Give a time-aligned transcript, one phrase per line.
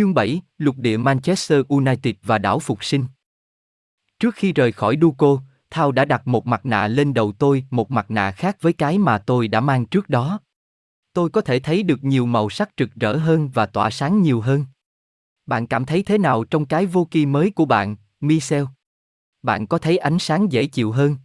[0.00, 3.04] Chương 7, lục địa Manchester United và đảo Phục sinh.
[4.20, 7.90] Trước khi rời khỏi Duco, Thao đã đặt một mặt nạ lên đầu tôi, một
[7.90, 10.40] mặt nạ khác với cái mà tôi đã mang trước đó.
[11.12, 14.40] Tôi có thể thấy được nhiều màu sắc rực rỡ hơn và tỏa sáng nhiều
[14.40, 14.64] hơn.
[15.46, 18.64] Bạn cảm thấy thế nào trong cái vô kỳ mới của bạn, Michel?
[19.42, 21.16] Bạn có thấy ánh sáng dễ chịu hơn?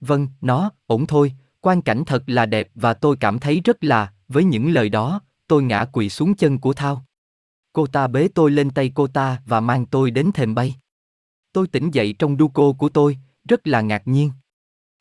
[0.00, 4.12] Vâng, nó, ổn thôi, quan cảnh thật là đẹp và tôi cảm thấy rất là,
[4.28, 7.04] với những lời đó, tôi ngã quỵ xuống chân của Thao.
[7.72, 10.76] Cô ta bế tôi lên tay cô ta và mang tôi đến thềm bay.
[11.52, 13.18] Tôi tỉnh dậy trong đu cô của tôi,
[13.48, 14.30] rất là ngạc nhiên.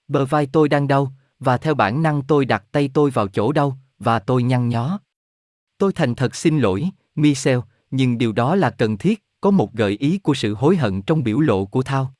[0.07, 3.51] Bờ vai tôi đang đau, và theo bản năng tôi đặt tay tôi vào chỗ
[3.51, 4.99] đau, và tôi nhăn nhó.
[5.77, 7.59] Tôi thành thật xin lỗi, Michel,
[7.91, 11.23] nhưng điều đó là cần thiết, có một gợi ý của sự hối hận trong
[11.23, 12.13] biểu lộ của Thao.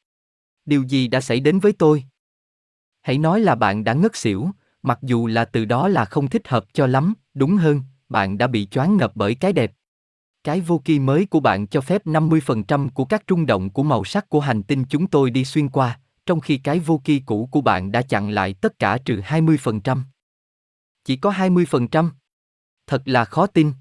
[0.66, 2.04] Điều gì đã xảy đến với tôi?
[3.02, 4.50] Hãy nói là bạn đã ngất xỉu,
[4.84, 8.48] mặc dù là từ đó là không thích hợp cho lắm, đúng hơn, bạn đã
[8.48, 9.73] bị choáng ngợp bởi cái đẹp.
[10.44, 14.04] Cái vô kỳ mới của bạn cho phép 50% của các rung động của màu
[14.04, 17.50] sắc của hành tinh chúng tôi đi xuyên qua, trong khi cái vô kỳ cũ
[17.52, 20.02] của bạn đã chặn lại tất cả trừ 20%.
[21.06, 22.09] Chỉ có 20%?
[22.88, 23.73] Thật là khó tin.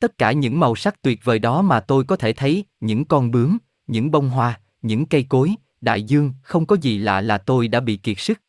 [0.00, 3.30] Tất cả những màu sắc tuyệt vời đó mà tôi có thể thấy, những con
[3.30, 7.68] bướm, những bông hoa, những cây cối, đại dương, không có gì lạ là tôi
[7.68, 8.40] đã bị kiệt sức.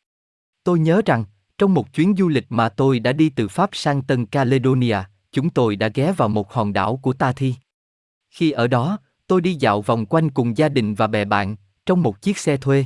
[0.64, 1.24] Tôi nhớ rằng,
[1.58, 4.98] trong một chuyến du lịch mà tôi đã đi từ Pháp sang Tân Caledonia,
[5.32, 7.54] chúng tôi đã ghé vào một hòn đảo của Ta Thi.
[8.30, 12.02] Khi ở đó, tôi đi dạo vòng quanh cùng gia đình và bè bạn, trong
[12.02, 12.84] một chiếc xe thuê.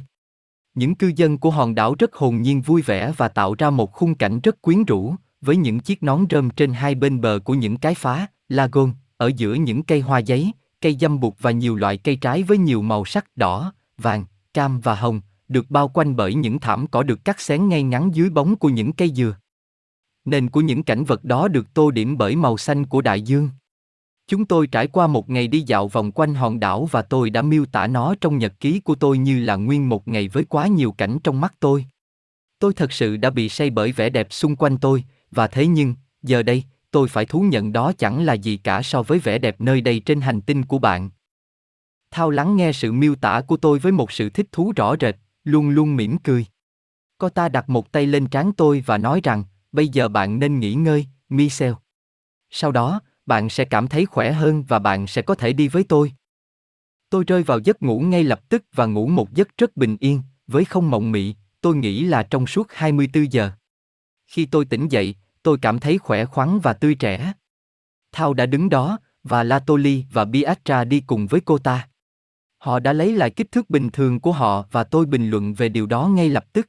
[0.74, 3.92] Những cư dân của hòn đảo rất hồn nhiên vui vẻ và tạo ra một
[3.92, 7.54] khung cảnh rất quyến rũ, với những chiếc nón rơm trên hai bên bờ của
[7.54, 11.76] những cái phá, lagoon, ở giữa những cây hoa giấy, cây dâm bụt và nhiều
[11.76, 16.16] loại cây trái với nhiều màu sắc đỏ, vàng, cam và hồng, được bao quanh
[16.16, 19.34] bởi những thảm cỏ được cắt xén ngay ngắn dưới bóng của những cây dừa.
[20.24, 23.48] Nền của những cảnh vật đó được tô điểm bởi màu xanh của đại dương.
[24.26, 27.42] Chúng tôi trải qua một ngày đi dạo vòng quanh hòn đảo và tôi đã
[27.42, 30.66] miêu tả nó trong nhật ký của tôi như là nguyên một ngày với quá
[30.66, 31.86] nhiều cảnh trong mắt tôi.
[32.58, 35.94] Tôi thật sự đã bị say bởi vẻ đẹp xung quanh tôi, và thế nhưng,
[36.22, 39.60] giờ đây, tôi phải thú nhận đó chẳng là gì cả so với vẻ đẹp
[39.60, 41.10] nơi đây trên hành tinh của bạn.
[42.10, 45.16] Thao lắng nghe sự miêu tả của tôi với một sự thích thú rõ rệt,
[45.44, 46.46] luôn luôn mỉm cười.
[47.18, 50.60] Cô ta đặt một tay lên trán tôi và nói rằng, bây giờ bạn nên
[50.60, 51.72] nghỉ ngơi, Michel.
[52.50, 55.84] Sau đó, bạn sẽ cảm thấy khỏe hơn và bạn sẽ có thể đi với
[55.84, 56.12] tôi.
[57.10, 60.22] Tôi rơi vào giấc ngủ ngay lập tức và ngủ một giấc rất bình yên,
[60.46, 63.50] với không mộng mị, tôi nghĩ là trong suốt 24 giờ.
[64.26, 67.32] Khi tôi tỉnh dậy, tôi cảm thấy khỏe khoắn và tươi trẻ.
[68.12, 71.88] Thao đã đứng đó, và Latoli và Biatra đi cùng với cô ta.
[72.58, 75.68] Họ đã lấy lại kích thước bình thường của họ và tôi bình luận về
[75.68, 76.68] điều đó ngay lập tức.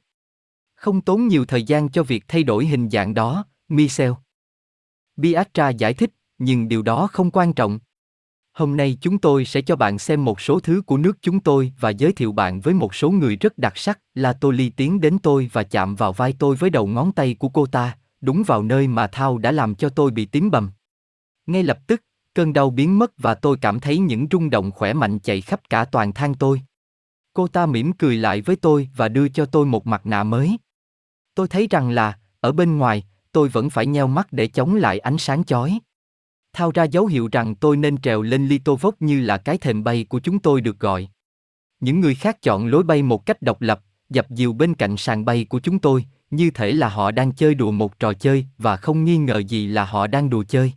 [0.84, 4.12] Không tốn nhiều thời gian cho việc thay đổi hình dạng đó, Michel.
[5.16, 7.78] Biatra giải thích, nhưng điều đó không quan trọng.
[8.52, 11.72] Hôm nay chúng tôi sẽ cho bạn xem một số thứ của nước chúng tôi
[11.80, 14.00] và giới thiệu bạn với một số người rất đặc sắc.
[14.14, 17.48] La Toli tiến đến tôi và chạm vào vai tôi với đầu ngón tay của
[17.48, 20.70] cô ta, đúng vào nơi mà Thao đã làm cho tôi bị tím bầm.
[21.46, 22.02] Ngay lập tức,
[22.34, 25.60] cơn đau biến mất và tôi cảm thấy những rung động khỏe mạnh chạy khắp
[25.70, 26.62] cả toàn thân tôi.
[27.34, 30.56] Cô ta mỉm cười lại với tôi và đưa cho tôi một mặt nạ mới.
[31.34, 34.98] Tôi thấy rằng là, ở bên ngoài, tôi vẫn phải nheo mắt để chống lại
[34.98, 35.78] ánh sáng chói.
[36.52, 40.04] Thao ra dấu hiệu rằng tôi nên trèo lên Litovok như là cái thềm bay
[40.08, 41.08] của chúng tôi được gọi.
[41.80, 43.80] Những người khác chọn lối bay một cách độc lập,
[44.10, 47.54] dập dìu bên cạnh sàn bay của chúng tôi, như thể là họ đang chơi
[47.54, 50.72] đùa một trò chơi và không nghi ngờ gì là họ đang đùa chơi.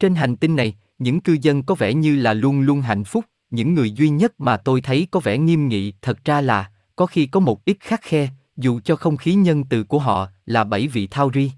[0.00, 3.24] Trên hành tinh này, những cư dân có vẻ như là luôn luôn hạnh phúc,
[3.50, 7.06] những người duy nhất mà tôi thấy có vẻ nghiêm nghị thật ra là, có
[7.06, 10.64] khi có một ít khắc khe, dù cho không khí nhân từ của họ là
[10.64, 11.50] bảy vị thao ri.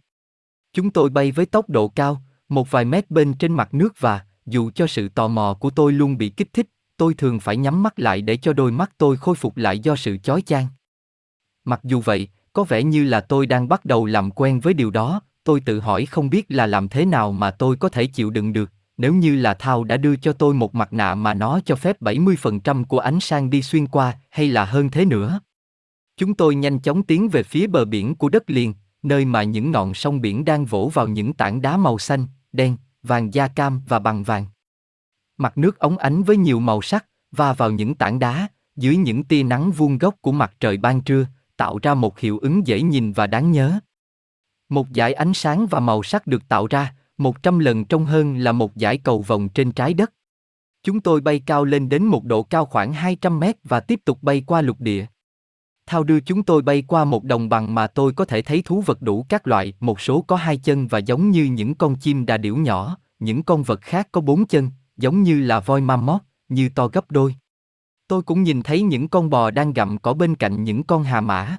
[0.73, 4.21] Chúng tôi bay với tốc độ cao, một vài mét bên trên mặt nước và,
[4.47, 7.83] dù cho sự tò mò của tôi luôn bị kích thích, tôi thường phải nhắm
[7.83, 10.67] mắt lại để cho đôi mắt tôi khôi phục lại do sự chói chang.
[11.65, 14.91] Mặc dù vậy, có vẻ như là tôi đang bắt đầu làm quen với điều
[14.91, 18.31] đó, tôi tự hỏi không biết là làm thế nào mà tôi có thể chịu
[18.31, 21.61] đựng được, nếu như là Thao đã đưa cho tôi một mặt nạ mà nó
[21.65, 25.41] cho phép 70% của ánh sáng đi xuyên qua, hay là hơn thế nữa.
[26.17, 29.71] Chúng tôi nhanh chóng tiến về phía bờ biển của đất liền, nơi mà những
[29.71, 33.81] ngọn sông biển đang vỗ vào những tảng đá màu xanh, đen, vàng da cam
[33.89, 34.47] và bằng vàng.
[35.37, 39.25] Mặt nước óng ánh với nhiều màu sắc, và vào những tảng đá, dưới những
[39.25, 41.27] tia nắng vuông góc của mặt trời ban trưa,
[41.57, 43.81] tạo ra một hiệu ứng dễ nhìn và đáng nhớ.
[44.69, 48.37] Một dải ánh sáng và màu sắc được tạo ra, một trăm lần trong hơn
[48.37, 50.13] là một dải cầu vòng trên trái đất.
[50.83, 54.23] Chúng tôi bay cao lên đến một độ cao khoảng 200 mét và tiếp tục
[54.23, 55.07] bay qua lục địa.
[55.87, 58.81] Thao đưa chúng tôi bay qua một đồng bằng mà tôi có thể thấy thú
[58.81, 62.27] vật đủ các loại, một số có hai chân và giống như những con chim
[62.27, 66.23] đà điểu nhỏ, những con vật khác có bốn chân, giống như là voi mammoth,
[66.49, 67.35] như to gấp đôi.
[68.09, 71.21] Tôi cũng nhìn thấy những con bò đang gặm cỏ bên cạnh những con hà
[71.21, 71.57] mã.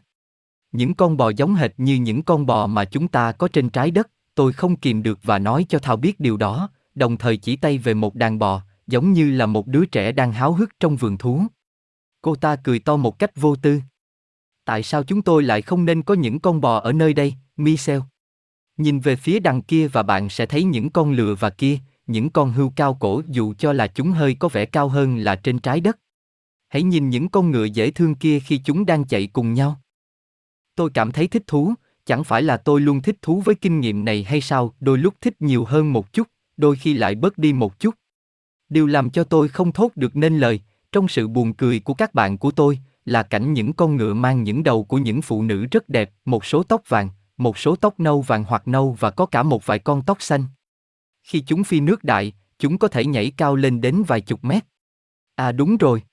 [0.72, 3.92] Những con bò giống hệt như những con bò mà chúng ta có trên trái
[3.92, 7.56] đất, tôi không kìm được và nói cho Thao biết điều đó, đồng thời chỉ
[7.56, 10.96] tay về một đàn bò, giống như là một đứa trẻ đang háo hức trong
[10.96, 11.44] vườn thú.
[12.22, 13.82] Cô ta cười to một cách vô tư.
[14.68, 18.00] Tại sao chúng tôi lại không nên có những con bò ở nơi đây, Michel?
[18.78, 21.78] Nhìn về phía đằng kia và bạn sẽ thấy những con lừa và kia,
[22.08, 25.36] những con hươu cao cổ dù cho là chúng hơi có vẻ cao hơn là
[25.36, 26.00] trên trái đất.
[26.68, 29.82] Hãy nhìn những con ngựa dễ thương kia khi chúng đang chạy cùng nhau.
[30.76, 31.74] Tôi cảm thấy thích thú,
[32.06, 35.14] chẳng phải là tôi luôn thích thú với kinh nghiệm này hay sao, đôi lúc
[35.22, 36.28] thích nhiều hơn một chút,
[36.58, 37.96] đôi khi lại bớt đi một chút.
[38.70, 40.62] Điều làm cho tôi không thốt được nên lời,
[40.92, 44.44] trong sự buồn cười của các bạn của tôi, là cảnh những con ngựa mang
[44.44, 48.00] những đầu của những phụ nữ rất đẹp, một số tóc vàng, một số tóc
[48.00, 50.46] nâu vàng hoặc nâu và có cả một vài con tóc xanh.
[51.24, 54.64] Khi chúng phi nước đại, chúng có thể nhảy cao lên đến vài chục mét.
[55.36, 56.04] À đúng rồi.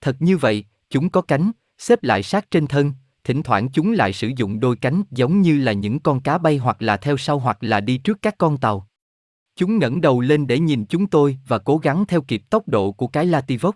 [0.00, 2.92] Thật như vậy, chúng có cánh, xếp lại sát trên thân,
[3.24, 6.56] thỉnh thoảng chúng lại sử dụng đôi cánh giống như là những con cá bay
[6.56, 8.88] hoặc là theo sau hoặc là đi trước các con tàu.
[9.56, 12.92] Chúng ngẩng đầu lên để nhìn chúng tôi và cố gắng theo kịp tốc độ
[12.92, 13.74] của cái Lativox.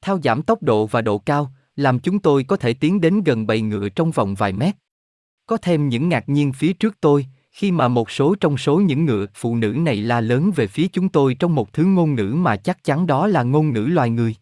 [0.00, 3.46] Thao giảm tốc độ và độ cao, làm chúng tôi có thể tiến đến gần
[3.46, 4.74] bầy ngựa trong vòng vài mét.
[5.46, 9.04] Có thêm những ngạc nhiên phía trước tôi, khi mà một số trong số những
[9.04, 12.34] ngựa phụ nữ này la lớn về phía chúng tôi trong một thứ ngôn ngữ
[12.36, 14.34] mà chắc chắn đó là ngôn ngữ loài người.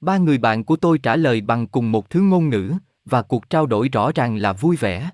[0.00, 2.72] Ba người bạn của tôi trả lời bằng cùng một thứ ngôn ngữ,
[3.04, 5.10] và cuộc trao đổi rõ ràng là vui vẻ.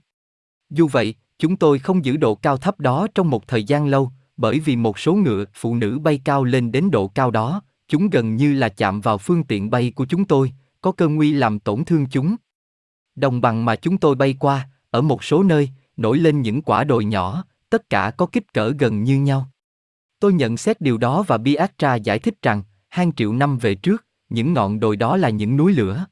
[0.71, 4.11] Dù vậy, chúng tôi không giữ độ cao thấp đó trong một thời gian lâu,
[4.37, 8.11] bởi vì một số ngựa phụ nữ bay cao lên đến độ cao đó, chúng
[8.11, 11.59] gần như là chạm vào phương tiện bay của chúng tôi, có cơ nguy làm
[11.59, 12.37] tổn thương chúng.
[13.15, 16.85] Đồng bằng mà chúng tôi bay qua, ở một số nơi, nổi lên những quả
[16.85, 19.51] đồi nhỏ, tất cả có kích cỡ gần như nhau.
[20.21, 24.07] Tôi nhận xét điều đó và Biatra giải thích rằng, hàng triệu năm về trước,
[24.29, 26.07] những ngọn đồi đó là những núi lửa.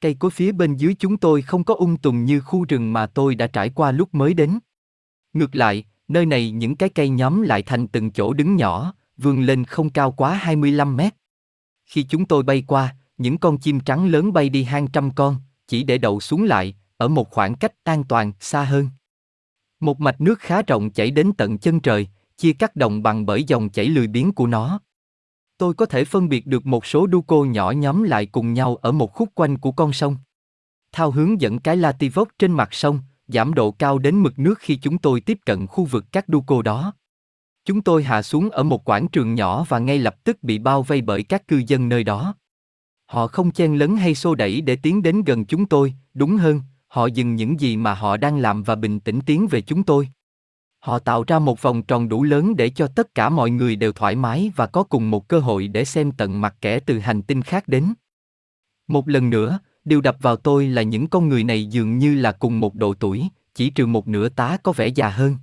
[0.00, 3.06] Cây cối phía bên dưới chúng tôi không có ung tùm như khu rừng mà
[3.06, 4.58] tôi đã trải qua lúc mới đến.
[5.32, 9.42] Ngược lại, nơi này những cái cây nhóm lại thành từng chỗ đứng nhỏ, vươn
[9.42, 11.14] lên không cao quá 25 mét.
[11.86, 15.36] Khi chúng tôi bay qua, những con chim trắng lớn bay đi hàng trăm con,
[15.66, 18.88] chỉ để đậu xuống lại, ở một khoảng cách an toàn, xa hơn.
[19.80, 23.44] Một mạch nước khá rộng chảy đến tận chân trời, chia cắt đồng bằng bởi
[23.44, 24.80] dòng chảy lười biếng của nó.
[25.58, 28.76] Tôi có thể phân biệt được một số đu cô nhỏ nhóm lại cùng nhau
[28.76, 30.16] ở một khúc quanh của con sông.
[30.92, 34.76] Thao hướng dẫn cái Lativok trên mặt sông, giảm độ cao đến mực nước khi
[34.76, 36.92] chúng tôi tiếp cận khu vực các đu cô đó.
[37.64, 40.82] Chúng tôi hạ xuống ở một quảng trường nhỏ và ngay lập tức bị bao
[40.82, 42.34] vây bởi các cư dân nơi đó.
[43.12, 46.60] Họ không chen lấn hay xô đẩy để tiến đến gần chúng tôi, đúng hơn,
[46.88, 50.08] họ dừng những gì mà họ đang làm và bình tĩnh tiến về chúng tôi.
[50.78, 53.92] Họ tạo ra một vòng tròn đủ lớn để cho tất cả mọi người đều
[53.92, 57.22] thoải mái và có cùng một cơ hội để xem tận mặt kẻ từ hành
[57.22, 57.92] tinh khác đến.
[58.88, 62.32] Một lần nữa, điều đập vào tôi là những con người này dường như là
[62.32, 65.36] cùng một độ tuổi, chỉ trừ một nửa tá có vẻ già hơn.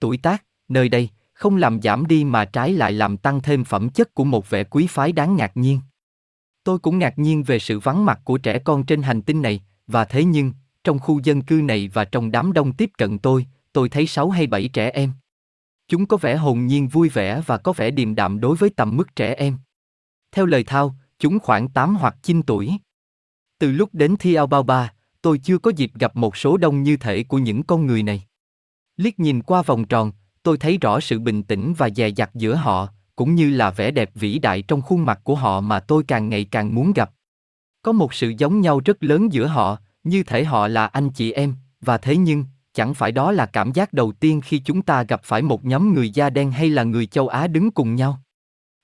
[0.00, 3.88] Tuổi tác, nơi đây, không làm giảm đi mà trái lại làm tăng thêm phẩm
[3.88, 5.80] chất của một vẻ quý phái đáng ngạc nhiên.
[6.66, 9.60] Tôi cũng ngạc nhiên về sự vắng mặt của trẻ con trên hành tinh này,
[9.86, 10.52] và thế nhưng,
[10.84, 14.30] trong khu dân cư này và trong đám đông tiếp cận tôi, tôi thấy sáu
[14.30, 15.12] hay bảy trẻ em.
[15.88, 18.96] Chúng có vẻ hồn nhiên vui vẻ và có vẻ điềm đạm đối với tầm
[18.96, 19.58] mức trẻ em.
[20.32, 22.72] Theo lời Thao, chúng khoảng 8 hoặc 9 tuổi.
[23.58, 24.92] Từ lúc đến Thi ao Ba,
[25.22, 28.26] tôi chưa có dịp gặp một số đông như thể của những con người này.
[28.96, 32.54] Liếc nhìn qua vòng tròn, tôi thấy rõ sự bình tĩnh và dè dặt giữa
[32.54, 36.02] họ, cũng như là vẻ đẹp vĩ đại trong khuôn mặt của họ mà tôi
[36.08, 37.10] càng ngày càng muốn gặp.
[37.82, 41.32] Có một sự giống nhau rất lớn giữa họ, như thể họ là anh chị
[41.32, 45.02] em, và thế nhưng, chẳng phải đó là cảm giác đầu tiên khi chúng ta
[45.02, 48.20] gặp phải một nhóm người da đen hay là người châu Á đứng cùng nhau.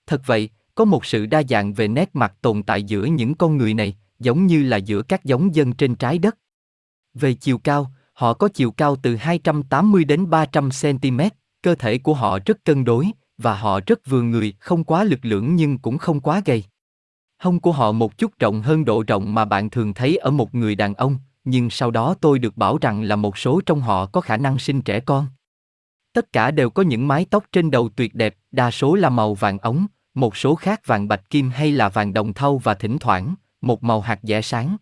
[0.06, 3.56] Thật vậy, có một sự đa dạng về nét mặt tồn tại giữa những con
[3.56, 6.38] người này, giống như là giữa các giống dân trên trái đất.
[7.14, 11.20] Về chiều cao, họ có chiều cao từ 280 đến 300 cm,
[11.62, 13.10] cơ thể của họ rất cân đối,
[13.42, 16.64] và họ rất vừa người, không quá lực lưỡng nhưng cũng không quá gầy.
[17.38, 20.54] Hông của họ một chút rộng hơn độ rộng mà bạn thường thấy ở một
[20.54, 24.06] người đàn ông, nhưng sau đó tôi được bảo rằng là một số trong họ
[24.06, 25.26] có khả năng sinh trẻ con.
[26.12, 29.34] Tất cả đều có những mái tóc trên đầu tuyệt đẹp, đa số là màu
[29.34, 32.98] vàng ống, một số khác vàng bạch kim hay là vàng đồng thau và thỉnh
[32.98, 34.76] thoảng, một màu hạt dẻ sáng.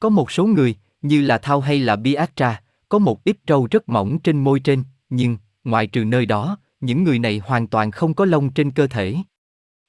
[0.00, 3.88] Có một số người, như là thau hay là biatra, có một ít râu rất
[3.88, 8.14] mỏng trên môi trên, nhưng, ngoại trừ nơi đó, những người này hoàn toàn không
[8.14, 9.16] có lông trên cơ thể.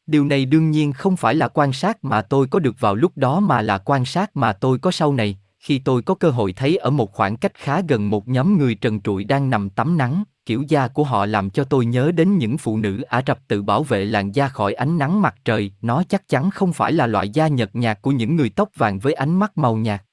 [0.07, 3.11] Điều này đương nhiên không phải là quan sát mà tôi có được vào lúc
[3.15, 6.53] đó mà là quan sát mà tôi có sau này, khi tôi có cơ hội
[6.53, 9.97] thấy ở một khoảng cách khá gần một nhóm người trần trụi đang nằm tắm
[9.97, 13.39] nắng, kiểu da của họ làm cho tôi nhớ đến những phụ nữ Ả Rập
[13.47, 16.91] tự bảo vệ làn da khỏi ánh nắng mặt trời, nó chắc chắn không phải
[16.91, 20.03] là loại da nhợt nhạt của những người tóc vàng với ánh mắt màu nhạt.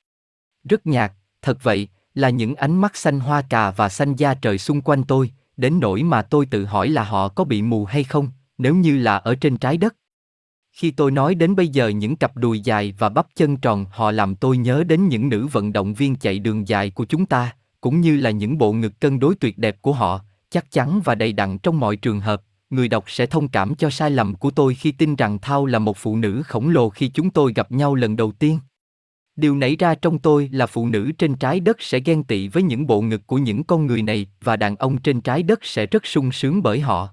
[0.65, 4.59] Rất nhạt, thật vậy, là những ánh mắt xanh hoa cà và xanh da trời
[4.59, 8.05] xung quanh tôi, đến nỗi mà tôi tự hỏi là họ có bị mù hay
[8.05, 9.97] không, nếu như là ở trên trái đất.
[10.73, 14.11] Khi tôi nói đến bây giờ những cặp đùi dài và bắp chân tròn họ
[14.11, 17.53] làm tôi nhớ đến những nữ vận động viên chạy đường dài của chúng ta,
[17.81, 21.15] cũng như là những bộ ngực cân đối tuyệt đẹp của họ, chắc chắn và
[21.15, 24.51] đầy đặn trong mọi trường hợp, người đọc sẽ thông cảm cho sai lầm của
[24.51, 27.73] tôi khi tin rằng Thao là một phụ nữ khổng lồ khi chúng tôi gặp
[27.73, 28.59] nhau lần đầu tiên.
[29.37, 32.63] Điều nảy ra trong tôi là phụ nữ trên trái đất sẽ ghen tị với
[32.63, 35.87] những bộ ngực của những con người này và đàn ông trên trái đất sẽ
[35.87, 37.09] rất sung sướng bởi họ.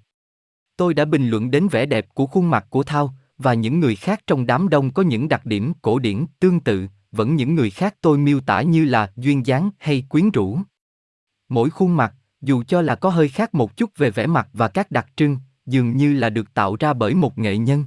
[0.77, 3.95] Tôi đã bình luận đến vẻ đẹp của khuôn mặt của Thao, và những người
[3.95, 7.69] khác trong đám đông có những đặc điểm cổ điển tương tự, vẫn những người
[7.69, 10.59] khác tôi miêu tả như là duyên dáng hay quyến rũ.
[11.49, 14.67] Mỗi khuôn mặt, dù cho là có hơi khác một chút về vẻ mặt và
[14.67, 17.85] các đặc trưng, dường như là được tạo ra bởi một nghệ nhân.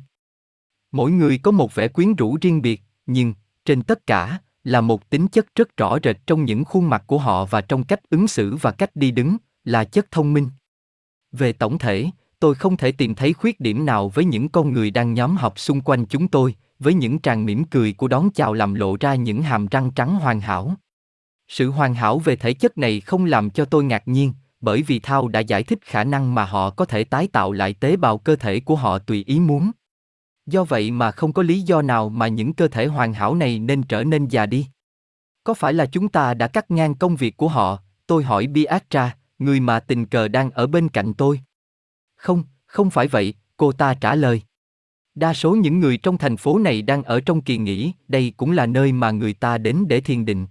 [0.92, 3.34] Mỗi người có một vẻ quyến rũ riêng biệt, nhưng,
[3.70, 7.18] trên tất cả, là một tính chất rất rõ rệt trong những khuôn mặt của
[7.18, 10.48] họ và trong cách ứng xử và cách đi đứng, là chất thông minh.
[11.32, 12.10] Về tổng thể,
[12.40, 15.58] tôi không thể tìm thấy khuyết điểm nào với những con người đang nhóm họp
[15.58, 19.14] xung quanh chúng tôi, với những tràng mỉm cười của đón chào làm lộ ra
[19.14, 20.74] những hàm răng trắng hoàn hảo.
[21.48, 24.98] Sự hoàn hảo về thể chất này không làm cho tôi ngạc nhiên, bởi vì
[24.98, 28.18] Thao đã giải thích khả năng mà họ có thể tái tạo lại tế bào
[28.18, 29.70] cơ thể của họ tùy ý muốn.
[30.50, 33.58] Do vậy mà không có lý do nào mà những cơ thể hoàn hảo này
[33.58, 34.66] nên trở nên già đi.
[35.44, 37.78] Có phải là chúng ta đã cắt ngang công việc của họ?
[38.06, 41.40] Tôi hỏi Biatra, người mà tình cờ đang ở bên cạnh tôi.
[42.16, 44.42] Không, không phải vậy, cô ta trả lời.
[45.14, 48.52] Đa số những người trong thành phố này đang ở trong kỳ nghỉ, đây cũng
[48.52, 50.46] là nơi mà người ta đến để thiền định.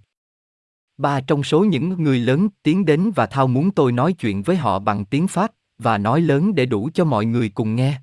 [0.98, 4.56] Ba trong số những người lớn tiến đến và thao muốn tôi nói chuyện với
[4.56, 8.00] họ bằng tiếng Pháp, và nói lớn để đủ cho mọi người cùng nghe.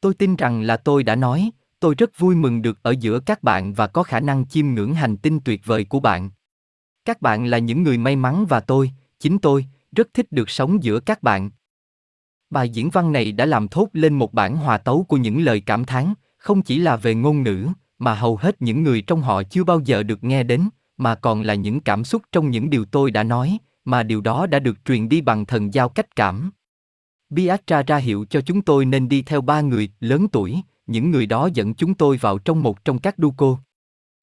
[0.00, 1.50] Tôi tin rằng là tôi đã nói,
[1.80, 4.94] tôi rất vui mừng được ở giữa các bạn và có khả năng chiêm ngưỡng
[4.94, 6.30] hành tinh tuyệt vời của bạn.
[7.04, 10.82] Các bạn là những người may mắn và tôi, chính tôi, rất thích được sống
[10.82, 11.50] giữa các bạn.
[12.50, 15.60] Bài diễn văn này đã làm thốt lên một bản hòa tấu của những lời
[15.60, 19.42] cảm thán, không chỉ là về ngôn ngữ, mà hầu hết những người trong họ
[19.42, 22.84] chưa bao giờ được nghe đến, mà còn là những cảm xúc trong những điều
[22.84, 26.50] tôi đã nói, mà điều đó đã được truyền đi bằng thần giao cách cảm.
[27.30, 31.26] Biatra ra hiệu cho chúng tôi nên đi theo ba người lớn tuổi, những người
[31.26, 33.58] đó dẫn chúng tôi vào trong một trong các đu cô.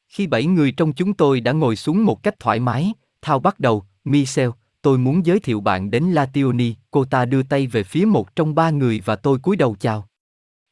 [0.08, 2.94] Khi bảy người trong chúng tôi đã ngồi xuống một cách thoải mái,
[3.26, 4.50] Thao bắt đầu, Michel,
[4.82, 8.56] tôi muốn giới thiệu bạn đến Lationi, cô ta đưa tay về phía một trong
[8.56, 10.08] ba người và tôi cúi đầu chào.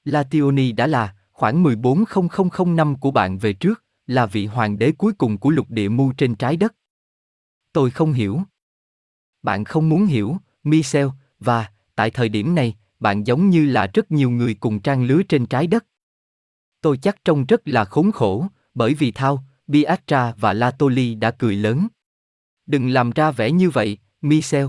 [0.05, 5.13] Lationi đã là, khoảng 1400 năm của bạn về trước, là vị hoàng đế cuối
[5.13, 6.75] cùng của lục địa mu trên trái đất.
[7.73, 8.41] Tôi không hiểu.
[9.43, 11.07] Bạn không muốn hiểu, Michel,
[11.39, 15.21] và, tại thời điểm này, bạn giống như là rất nhiều người cùng trang lứa
[15.29, 15.85] trên trái đất.
[16.81, 21.55] Tôi chắc trông rất là khốn khổ, bởi vì Thao, Biatra và Latoli đã cười
[21.55, 21.87] lớn.
[22.65, 24.67] Đừng làm ra vẻ như vậy, Michel.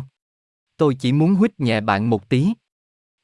[0.76, 2.48] Tôi chỉ muốn huýt nhẹ bạn một tí.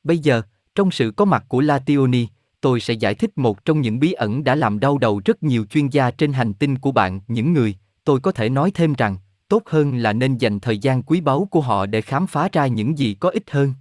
[0.02, 0.42] Bây giờ,
[0.74, 2.26] trong sự có mặt của Lationi,
[2.60, 5.64] tôi sẽ giải thích một trong những bí ẩn đã làm đau đầu rất nhiều
[5.64, 9.16] chuyên gia trên hành tinh của bạn, những người, tôi có thể nói thêm rằng,
[9.48, 12.66] tốt hơn là nên dành thời gian quý báu của họ để khám phá ra
[12.66, 13.74] những gì có ích hơn.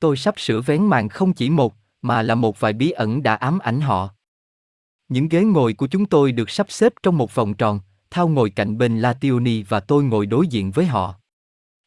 [0.00, 3.34] Tôi sắp sửa vén màn không chỉ một, mà là một vài bí ẩn đã
[3.34, 4.08] ám ảnh họ.
[5.08, 7.80] Những ghế ngồi của chúng tôi được sắp xếp trong một vòng tròn,
[8.10, 11.14] Thao ngồi cạnh bên Lationi và tôi ngồi đối diện với họ.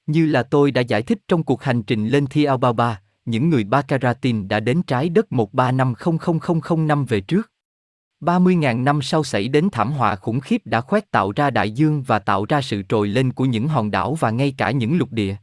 [0.05, 4.47] Như là tôi đã giải thích trong cuộc hành trình lên Thiaobaba, những người Bakaratin
[4.47, 7.51] đã đến trái đất 135000 năm về trước.
[8.21, 12.03] 30.000 năm sau xảy đến thảm họa khủng khiếp đã khoét tạo ra đại dương
[12.03, 15.11] và tạo ra sự trồi lên của những hòn đảo và ngay cả những lục
[15.11, 15.35] địa.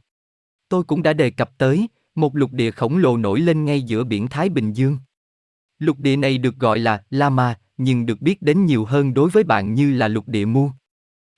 [0.69, 4.03] Tôi cũng đã đề cập tới, một lục địa khổng lồ nổi lên ngay giữa
[4.03, 4.97] biển Thái Bình Dương.
[5.79, 9.43] Lục địa này được gọi là Lama, nhưng được biết đến nhiều hơn đối với
[9.43, 10.71] bạn như là lục địa mu.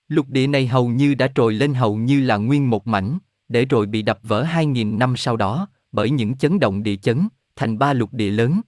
[0.07, 3.65] Lục địa này hầu như đã trồi lên hầu như là nguyên một mảnh, để
[3.65, 7.77] rồi bị đập vỡ 2.000 năm sau đó, bởi những chấn động địa chấn, thành
[7.77, 8.61] ba lục địa lớn.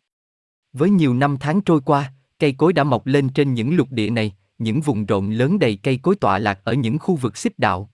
[0.74, 4.10] Với nhiều năm tháng trôi qua, cây cối đã mọc lên trên những lục địa
[4.10, 7.60] này, những vùng rộng lớn đầy cây cối tọa lạc ở những khu vực xích
[7.60, 7.90] đạo.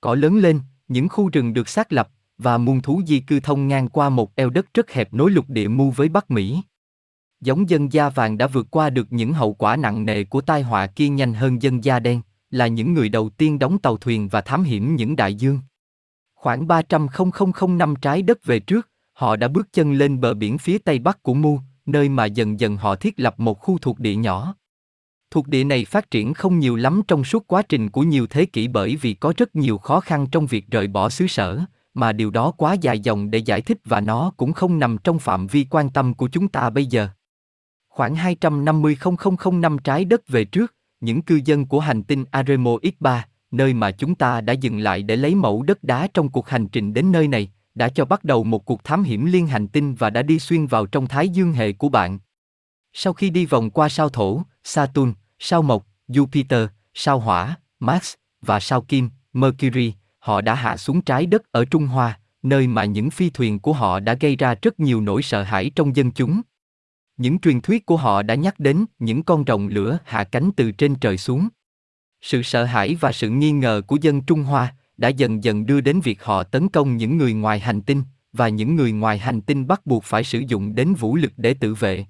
[0.00, 3.68] Cỏ lớn lên, những khu rừng được xác lập, và muôn thú di cư thông
[3.68, 6.62] ngang qua một eo đất rất hẹp nối lục địa mu với Bắc Mỹ.
[7.40, 10.62] Giống dân da vàng đã vượt qua được những hậu quả nặng nề của tai
[10.62, 14.28] họa kia nhanh hơn dân da đen, là những người đầu tiên đóng tàu thuyền
[14.28, 15.60] và thám hiểm những đại dương.
[16.34, 20.78] Khoảng 300.000 năm trái đất về trước, họ đã bước chân lên bờ biển phía
[20.78, 24.14] tây bắc của Mu, nơi mà dần dần họ thiết lập một khu thuộc địa
[24.14, 24.54] nhỏ.
[25.30, 28.46] Thuộc địa này phát triển không nhiều lắm trong suốt quá trình của nhiều thế
[28.46, 31.60] kỷ bởi vì có rất nhiều khó khăn trong việc rời bỏ xứ sở,
[31.96, 35.18] mà điều đó quá dài dòng để giải thích và nó cũng không nằm trong
[35.18, 37.08] phạm vi quan tâm của chúng ta bây giờ.
[37.88, 43.20] Khoảng 250.000 năm trái đất về trước, những cư dân của hành tinh Aremo X3,
[43.50, 46.68] nơi mà chúng ta đã dừng lại để lấy mẫu đất đá trong cuộc hành
[46.68, 49.94] trình đến nơi này, đã cho bắt đầu một cuộc thám hiểm liên hành tinh
[49.94, 52.18] và đã đi xuyên vào trong thái dương hệ của bạn.
[52.92, 58.60] Sau khi đi vòng qua sao thổ, Saturn, sao mộc, Jupiter, sao hỏa, Mars và
[58.60, 59.94] sao kim, Mercury,
[60.26, 63.72] họ đã hạ xuống trái đất ở Trung Hoa, nơi mà những phi thuyền của
[63.72, 66.40] họ đã gây ra rất nhiều nỗi sợ hãi trong dân chúng.
[67.16, 70.72] Những truyền thuyết của họ đã nhắc đến những con rồng lửa hạ cánh từ
[70.72, 71.48] trên trời xuống.
[72.20, 75.80] Sự sợ hãi và sự nghi ngờ của dân Trung Hoa đã dần dần đưa
[75.80, 78.02] đến việc họ tấn công những người ngoài hành tinh,
[78.32, 81.54] và những người ngoài hành tinh bắt buộc phải sử dụng đến vũ lực để
[81.54, 82.06] tự vệ.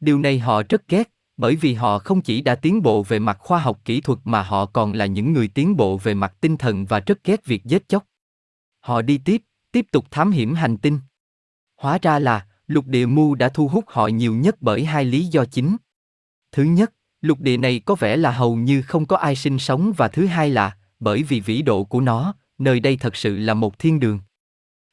[0.00, 3.38] Điều này họ rất ghét, bởi vì họ không chỉ đã tiến bộ về mặt
[3.40, 6.56] khoa học kỹ thuật mà họ còn là những người tiến bộ về mặt tinh
[6.56, 8.04] thần và rất ghét việc giết chóc.
[8.80, 9.42] Họ đi tiếp,
[9.72, 11.00] tiếp tục thám hiểm hành tinh.
[11.76, 15.24] Hóa ra là, lục địa mu đã thu hút họ nhiều nhất bởi hai lý
[15.24, 15.76] do chính.
[16.52, 19.92] Thứ nhất, lục địa này có vẻ là hầu như không có ai sinh sống
[19.96, 23.54] và thứ hai là, bởi vì vĩ độ của nó, nơi đây thật sự là
[23.54, 24.20] một thiên đường.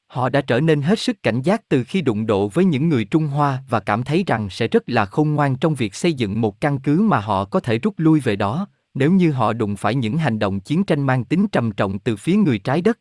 [0.07, 3.05] Họ đã trở nên hết sức cảnh giác từ khi đụng độ với những người
[3.05, 6.41] Trung Hoa và cảm thấy rằng sẽ rất là khôn ngoan trong việc xây dựng
[6.41, 9.75] một căn cứ mà họ có thể rút lui về đó, nếu như họ đụng
[9.75, 12.99] phải những hành động chiến tranh mang tính trầm trọng từ phía người trái đất.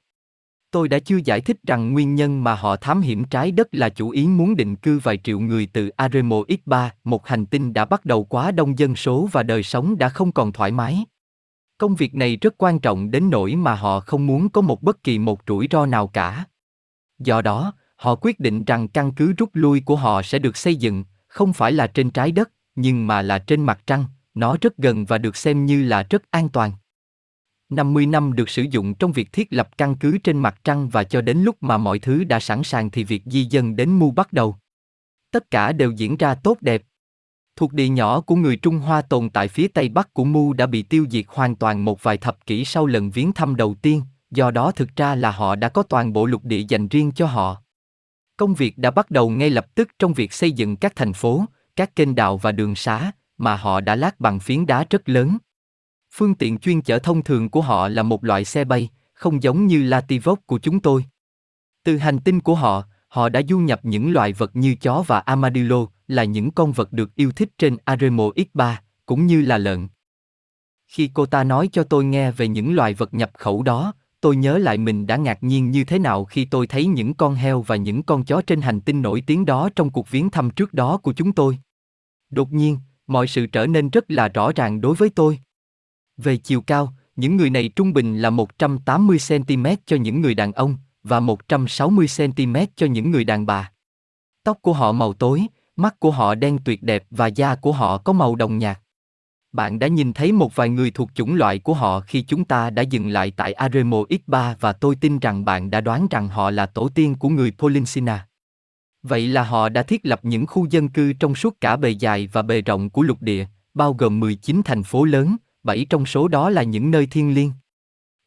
[0.70, 3.88] Tôi đã chưa giải thích rằng nguyên nhân mà họ thám hiểm trái đất là
[3.88, 7.84] chủ ý muốn định cư vài triệu người từ Aremo X3, một hành tinh đã
[7.84, 11.04] bắt đầu quá đông dân số và đời sống đã không còn thoải mái.
[11.78, 15.02] Công việc này rất quan trọng đến nỗi mà họ không muốn có một bất
[15.02, 16.44] kỳ một rủi ro nào cả.
[17.24, 20.76] Do đó, họ quyết định rằng căn cứ rút lui của họ sẽ được xây
[20.76, 24.04] dựng, không phải là trên trái đất, nhưng mà là trên mặt trăng,
[24.34, 26.72] nó rất gần và được xem như là rất an toàn.
[27.68, 31.04] 50 năm được sử dụng trong việc thiết lập căn cứ trên mặt trăng và
[31.04, 34.10] cho đến lúc mà mọi thứ đã sẵn sàng thì việc di dân đến Mu
[34.10, 34.56] bắt đầu.
[35.30, 36.82] Tất cả đều diễn ra tốt đẹp.
[37.56, 40.66] Thuộc địa nhỏ của người Trung Hoa tồn tại phía tây bắc của Mu đã
[40.66, 44.02] bị tiêu diệt hoàn toàn một vài thập kỷ sau lần viếng thăm đầu tiên,
[44.34, 47.26] do đó thực ra là họ đã có toàn bộ lục địa dành riêng cho
[47.26, 47.62] họ.
[48.36, 51.44] Công việc đã bắt đầu ngay lập tức trong việc xây dựng các thành phố,
[51.76, 55.38] các kênh đào và đường xá, mà họ đã lát bằng phiến đá rất lớn.
[56.14, 59.66] Phương tiện chuyên chở thông thường của họ là một loại xe bay, không giống
[59.66, 61.04] như Lativok của chúng tôi.
[61.84, 65.18] Từ hành tinh của họ, họ đã du nhập những loài vật như chó và
[65.18, 68.74] armadillo, là những con vật được yêu thích trên Aremo X3,
[69.06, 69.88] cũng như là lợn.
[70.86, 73.92] Khi cô ta nói cho tôi nghe về những loài vật nhập khẩu đó,
[74.24, 77.34] tôi nhớ lại mình đã ngạc nhiên như thế nào khi tôi thấy những con
[77.34, 80.50] heo và những con chó trên hành tinh nổi tiếng đó trong cuộc viếng thăm
[80.50, 81.58] trước đó của chúng tôi.
[82.30, 85.38] Đột nhiên, mọi sự trở nên rất là rõ ràng đối với tôi.
[86.16, 90.76] Về chiều cao, những người này trung bình là 180cm cho những người đàn ông
[91.02, 93.72] và 160cm cho những người đàn bà.
[94.44, 97.98] Tóc của họ màu tối, mắt của họ đen tuyệt đẹp và da của họ
[97.98, 98.80] có màu đồng nhạt.
[99.54, 102.70] Bạn đã nhìn thấy một vài người thuộc chủng loại của họ khi chúng ta
[102.70, 106.50] đã dừng lại tại Aremo X3 và tôi tin rằng bạn đã đoán rằng họ
[106.50, 108.26] là tổ tiên của người Polinsina.
[109.02, 112.28] Vậy là họ đã thiết lập những khu dân cư trong suốt cả bề dài
[112.32, 116.28] và bề rộng của lục địa, bao gồm 19 thành phố lớn, bảy trong số
[116.28, 117.52] đó là những nơi thiên liêng.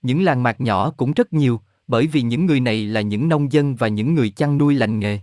[0.02, 3.52] Những làng mạc nhỏ cũng rất nhiều, bởi vì những người này là những nông
[3.52, 5.20] dân và những người chăn nuôi lành nghề.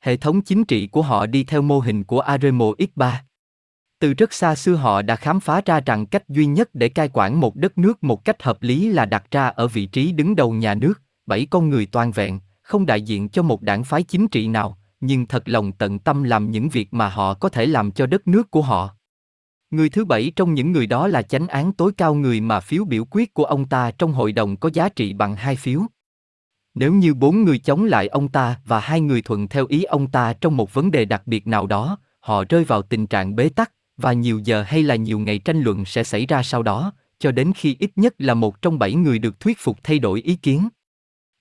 [0.00, 3.12] Hệ thống chính trị của họ đi theo mô hình của Aremo X3.
[4.00, 7.10] Từ rất xa xưa họ đã khám phá ra rằng cách duy nhất để cai
[7.12, 10.36] quản một đất nước một cách hợp lý là đặt ra ở vị trí đứng
[10.36, 14.02] đầu nhà nước, bảy con người toàn vẹn, không đại diện cho một đảng phái
[14.02, 17.66] chính trị nào, nhưng thật lòng tận tâm làm những việc mà họ có thể
[17.66, 18.94] làm cho đất nước của họ.
[19.70, 22.84] Người thứ bảy trong những người đó là chánh án tối cao người mà phiếu
[22.84, 25.80] biểu quyết của ông ta trong hội đồng có giá trị bằng hai phiếu.
[26.74, 30.10] Nếu như bốn người chống lại ông ta và hai người thuận theo ý ông
[30.10, 33.48] ta trong một vấn đề đặc biệt nào đó, họ rơi vào tình trạng bế
[33.48, 36.92] tắc, và nhiều giờ hay là nhiều ngày tranh luận sẽ xảy ra sau đó,
[37.18, 40.20] cho đến khi ít nhất là một trong bảy người được thuyết phục thay đổi
[40.20, 40.68] ý kiến.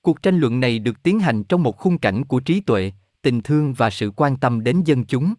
[0.02, 2.92] Cuộc tranh luận này được tiến hành trong một khung cảnh của trí tuệ,
[3.22, 5.34] tình thương và sự quan tâm đến dân chúng.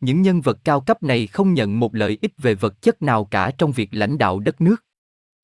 [0.00, 3.24] Những nhân vật cao cấp này không nhận một lợi ích về vật chất nào
[3.24, 4.84] cả trong việc lãnh đạo đất nước.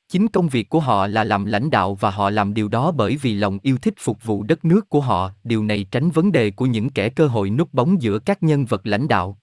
[0.08, 3.16] Chính công việc của họ là làm lãnh đạo và họ làm điều đó bởi
[3.16, 6.50] vì lòng yêu thích phục vụ đất nước của họ, điều này tránh vấn đề
[6.50, 9.38] của những kẻ cơ hội núp bóng giữa các nhân vật lãnh đạo.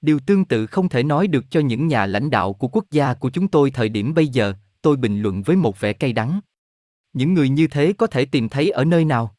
[0.00, 3.14] Điều tương tự không thể nói được cho những nhà lãnh đạo của quốc gia
[3.14, 6.40] của chúng tôi thời điểm bây giờ, tôi bình luận với một vẻ cay đắng.
[7.12, 9.36] Những người như thế có thể tìm thấy ở nơi nào?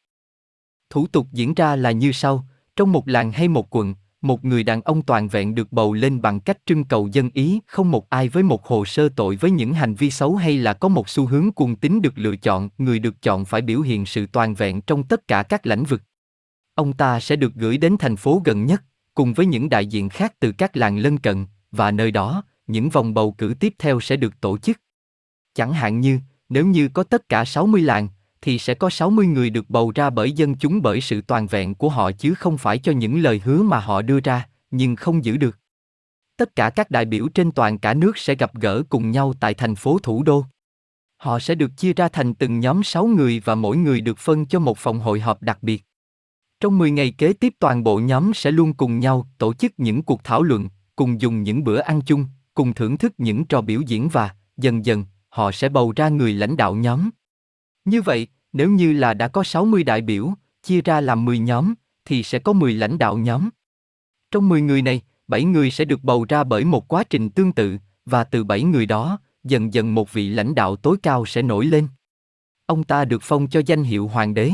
[0.90, 2.46] Thủ tục diễn ra là như sau,
[2.76, 6.22] trong một làng hay một quận, một người đàn ông toàn vẹn được bầu lên
[6.22, 9.52] bằng cách trưng cầu dân ý, không một ai với một hồ sơ tội với
[9.52, 12.70] những hành vi xấu hay là có một xu hướng cuồng tín được lựa chọn,
[12.78, 16.02] người được chọn phải biểu hiện sự toàn vẹn trong tất cả các lĩnh vực.
[16.76, 20.10] Ông ta sẽ được gửi đến thành phố gần nhất, cùng với những đại diện
[20.10, 24.00] khác từ các làng lân cận, và nơi đó, những vòng bầu cử tiếp theo
[24.00, 24.78] sẽ được tổ chức.
[25.54, 26.20] Chẳng hạn như,
[26.50, 28.08] nếu như có tất cả 60 làng,
[28.42, 31.76] thì sẽ có 60 người được bầu ra bởi dân chúng bởi sự toàn vẹn
[31.76, 35.26] của họ chứ không phải cho những lời hứa mà họ đưa ra, nhưng không
[35.26, 35.58] giữ được.
[36.38, 39.54] Tất cả các đại biểu trên toàn cả nước sẽ gặp gỡ cùng nhau tại
[39.54, 40.46] thành phố thủ đô.
[41.18, 44.46] Họ sẽ được chia ra thành từng nhóm 6 người và mỗi người được phân
[44.46, 45.84] cho một phòng hội họp đặc biệt.
[46.62, 50.04] Trong 10 ngày kế tiếp toàn bộ nhóm sẽ luôn cùng nhau tổ chức những
[50.04, 53.82] cuộc thảo luận, cùng dùng những bữa ăn chung, cùng thưởng thức những trò biểu
[53.82, 57.10] diễn và, dần dần, họ sẽ bầu ra người lãnh đạo nhóm.
[57.86, 61.74] Như vậy, nếu như là đã có 60 đại biểu, chia ra làm 10 nhóm,
[62.06, 63.50] thì sẽ có 10 lãnh đạo nhóm.
[64.32, 67.52] Trong 10 người này, 7 người sẽ được bầu ra bởi một quá trình tương
[67.52, 71.42] tự, và từ 7 người đó, dần dần một vị lãnh đạo tối cao sẽ
[71.42, 71.88] nổi lên.
[72.66, 74.52] Ông ta được phong cho danh hiệu hoàng đế.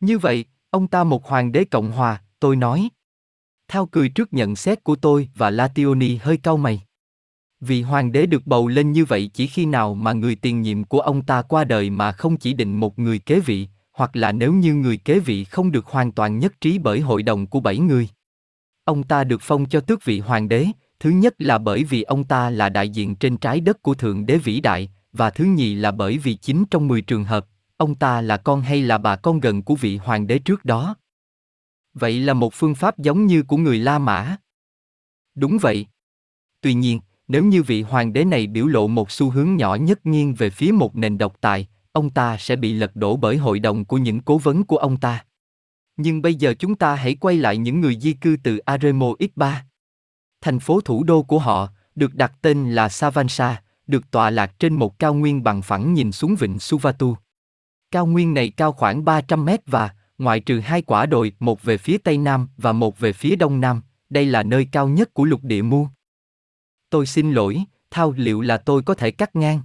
[0.00, 2.88] Như vậy, ông ta một hoàng đế Cộng hòa, tôi nói.
[3.68, 6.82] Thao cười trước nhận xét của tôi và Lationi hơi cau mày.
[7.60, 10.84] Vì hoàng đế được bầu lên như vậy chỉ khi nào mà người tiền nhiệm
[10.84, 14.32] của ông ta qua đời mà không chỉ định một người kế vị, hoặc là
[14.32, 17.60] nếu như người kế vị không được hoàn toàn nhất trí bởi hội đồng của
[17.60, 18.08] bảy người.
[18.84, 20.66] Ông ta được phong cho tước vị hoàng đế,
[21.00, 24.26] thứ nhất là bởi vì ông ta là đại diện trên trái đất của Thượng
[24.26, 27.94] Đế vĩ đại, và thứ nhì là bởi vì chính trong 10 trường hợp, ông
[27.94, 30.96] ta là con hay là bà con gần của vị hoàng đế trước đó.
[31.94, 34.36] Vậy là một phương pháp giống như của người La Mã.
[35.34, 35.86] Đúng vậy.
[36.60, 40.06] Tuy nhiên, nếu như vị hoàng đế này biểu lộ một xu hướng nhỏ nhất
[40.06, 43.58] nghiêng về phía một nền độc tài, ông ta sẽ bị lật đổ bởi hội
[43.58, 45.24] đồng của những cố vấn của ông ta.
[45.96, 49.54] Nhưng bây giờ chúng ta hãy quay lại những người di cư từ Aremo X3.
[50.40, 54.74] Thành phố thủ đô của họ, được đặt tên là Savansa, được tọa lạc trên
[54.74, 57.16] một cao nguyên bằng phẳng nhìn xuống vịnh Suvatu.
[57.94, 61.78] Cao nguyên này cao khoảng 300 mét và, ngoại trừ hai quả đồi, một về
[61.78, 65.24] phía tây nam và một về phía đông nam, đây là nơi cao nhất của
[65.24, 65.88] lục địa Mu.
[66.90, 69.60] Tôi xin lỗi, thao liệu là tôi có thể cắt ngang.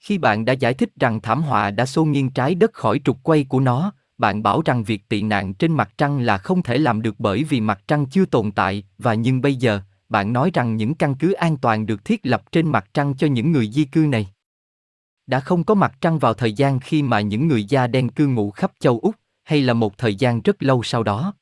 [0.00, 3.22] Khi bạn đã giải thích rằng thảm họa đã xô nghiêng trái đất khỏi trục
[3.22, 6.78] quay của nó, bạn bảo rằng việc tị nạn trên mặt trăng là không thể
[6.78, 10.50] làm được bởi vì mặt trăng chưa tồn tại, và nhưng bây giờ, bạn nói
[10.54, 13.68] rằng những căn cứ an toàn được thiết lập trên mặt trăng cho những người
[13.68, 14.32] di cư này.
[15.26, 18.26] Đã không có mặt trăng vào thời gian khi mà những người da đen cư
[18.26, 21.34] ngụ khắp châu Úc, hay là một thời gian rất lâu sau đó.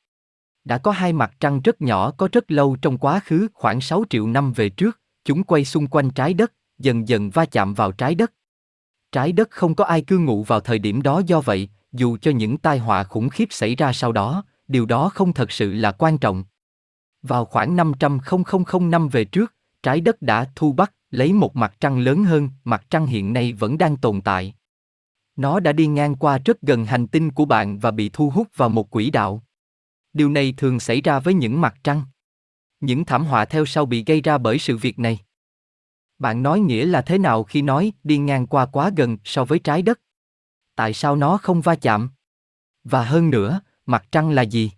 [0.63, 4.03] Đã có hai mặt trăng rất nhỏ có rất lâu trong quá khứ khoảng 6
[4.09, 7.91] triệu năm về trước, chúng quay xung quanh trái đất, dần dần va chạm vào
[7.91, 8.33] trái đất.
[9.11, 12.31] Trái đất không có ai cư ngụ vào thời điểm đó do vậy, dù cho
[12.31, 15.91] những tai họa khủng khiếp xảy ra sau đó, điều đó không thật sự là
[15.91, 16.43] quan trọng.
[17.21, 18.19] Vào khoảng 500
[18.81, 22.85] năm về trước, trái đất đã thu bắt lấy một mặt trăng lớn hơn, mặt
[22.89, 24.53] trăng hiện nay vẫn đang tồn tại.
[25.35, 28.47] Nó đã đi ngang qua rất gần hành tinh của bạn và bị thu hút
[28.55, 29.43] vào một quỹ đạo.
[30.13, 32.03] Điều này thường xảy ra với những mặt trăng.
[32.79, 35.19] Những thảm họa theo sau bị gây ra bởi sự việc này.
[36.19, 39.59] Bạn nói nghĩa là thế nào khi nói đi ngang qua quá gần so với
[39.59, 39.99] trái đất?
[40.75, 42.09] Tại sao nó không va chạm?
[42.83, 44.71] Và hơn nữa, mặt trăng là gì?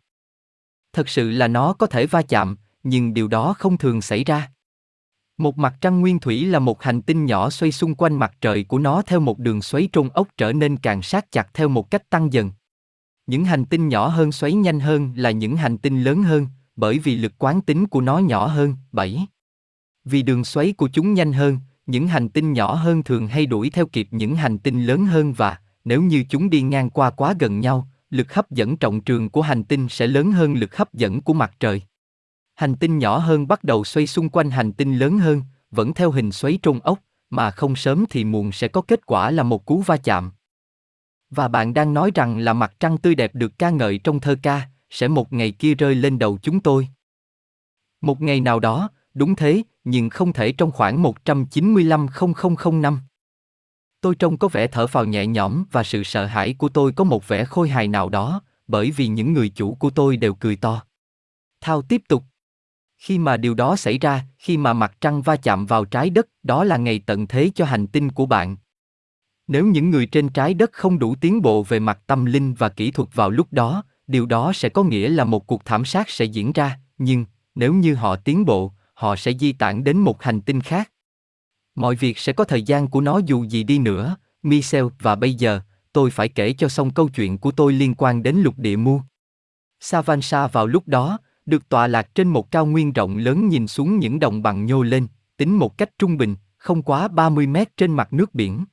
[0.94, 4.52] Thật sự là nó có thể va chạm, nhưng điều đó không thường xảy ra.
[5.38, 8.64] Một mặt trăng nguyên thủy là một hành tinh nhỏ xoay xung quanh mặt trời
[8.64, 11.92] của nó theo một đường xoáy trôn ốc trở nên càng sát chặt theo một
[11.92, 12.52] cách tăng dần.
[13.28, 17.00] Những hành tinh nhỏ hơn xoáy nhanh hơn là những hành tinh lớn hơn, bởi
[17.00, 19.28] vì lực quán tính của nó nhỏ hơn, 7.
[20.06, 23.70] Vì đường xoáy của chúng nhanh hơn, những hành tinh nhỏ hơn thường hay đuổi
[23.70, 27.34] theo kịp những hành tinh lớn hơn và, nếu như chúng đi ngang qua quá
[27.40, 30.94] gần nhau, lực hấp dẫn trọng trường của hành tinh sẽ lớn hơn lực hấp
[30.94, 31.82] dẫn của mặt trời.
[32.58, 36.12] Hành tinh nhỏ hơn bắt đầu xoay xung quanh hành tinh lớn hơn, vẫn theo
[36.12, 39.66] hình xoáy trôn ốc, mà không sớm thì muộn sẽ có kết quả là một
[39.66, 40.32] cú va chạm.
[41.30, 44.36] Và bạn đang nói rằng là mặt trăng tươi đẹp được ca ngợi trong thơ
[44.44, 46.88] ca, sẽ một ngày kia rơi lên đầu chúng tôi.
[48.02, 52.08] Một ngày nào đó, đúng thế, nhưng không thể trong khoảng 195
[52.82, 53.00] năm.
[54.02, 57.04] Tôi trông có vẻ thở phào nhẹ nhõm và sự sợ hãi của tôi có
[57.04, 60.56] một vẻ khôi hài nào đó, bởi vì những người chủ của tôi đều cười
[60.56, 60.82] to.
[61.62, 62.24] Thao tiếp tục.
[62.98, 66.28] Khi mà điều đó xảy ra, khi mà mặt trăng va chạm vào trái đất,
[66.44, 68.58] đó là ngày tận thế cho hành tinh của bạn.
[69.48, 72.70] Nếu những người trên trái đất không đủ tiến bộ về mặt tâm linh và
[72.70, 76.10] kỹ thuật vào lúc đó, điều đó sẽ có nghĩa là một cuộc thảm sát
[76.10, 80.24] sẽ diễn ra, nhưng nếu như họ tiến bộ, họ sẽ di tản đến một
[80.24, 80.92] hành tinh khác.
[81.76, 85.34] Mọi việc sẽ có thời gian của nó dù gì đi nữa, Michel và bây
[85.34, 85.62] giờ,
[85.94, 89.02] tôi phải kể cho xong câu chuyện của tôi liên quan đến lục địa mu.
[89.80, 94.00] Savansa vào lúc đó, được tọa lạc trên một cao nguyên rộng lớn nhìn xuống
[94.00, 95.08] những đồng bằng nhô lên,
[95.38, 98.66] tính một cách trung bình, không quá 30 mét trên mặt nước biển.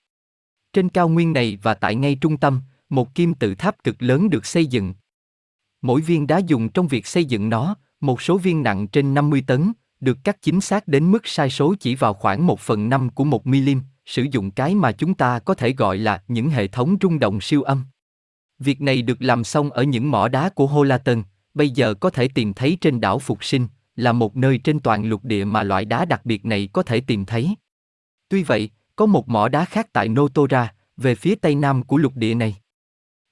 [0.72, 4.30] Trên cao nguyên này và tại ngay trung tâm, một kim tự tháp cực lớn
[4.30, 4.94] được xây dựng.
[5.82, 9.44] Mỗi viên đá dùng trong việc xây dựng nó, một số viên nặng trên 50
[9.46, 13.10] tấn, được cắt chính xác đến mức sai số chỉ vào khoảng 1 phần 5
[13.10, 16.66] của một milim sử dụng cái mà chúng ta có thể gọi là những hệ
[16.66, 17.84] thống rung động siêu âm.
[18.58, 21.22] Việc này được làm xong ở những mỏ đá của Holaton,
[21.54, 25.04] bây giờ có thể tìm thấy trên đảo Phục Sinh, là một nơi trên toàn
[25.04, 27.54] lục địa mà loại đá đặc biệt này có thể tìm thấy.
[28.28, 32.12] Tuy vậy, có một mỏ đá khác tại Notora, về phía tây nam của lục
[32.16, 32.56] địa này.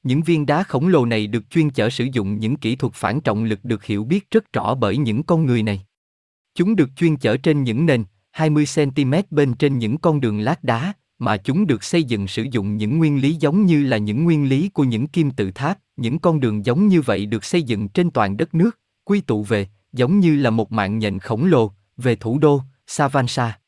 [0.03, 3.21] Những viên đá khổng lồ này được chuyên chở sử dụng những kỹ thuật phản
[3.21, 5.87] trọng lực được hiểu biết rất rõ bởi những con người này.
[6.55, 8.05] Chúng được chuyên chở trên những nền
[8.37, 12.77] 20cm bên trên những con đường lát đá, mà chúng được xây dựng sử dụng
[12.77, 16.19] những nguyên lý giống như là những nguyên lý của những kim tự tháp, những
[16.19, 19.69] con đường giống như vậy được xây dựng trên toàn đất nước, quy tụ về,
[19.93, 23.59] giống như là một mạng nhện khổng lồ, về thủ đô, Savansa.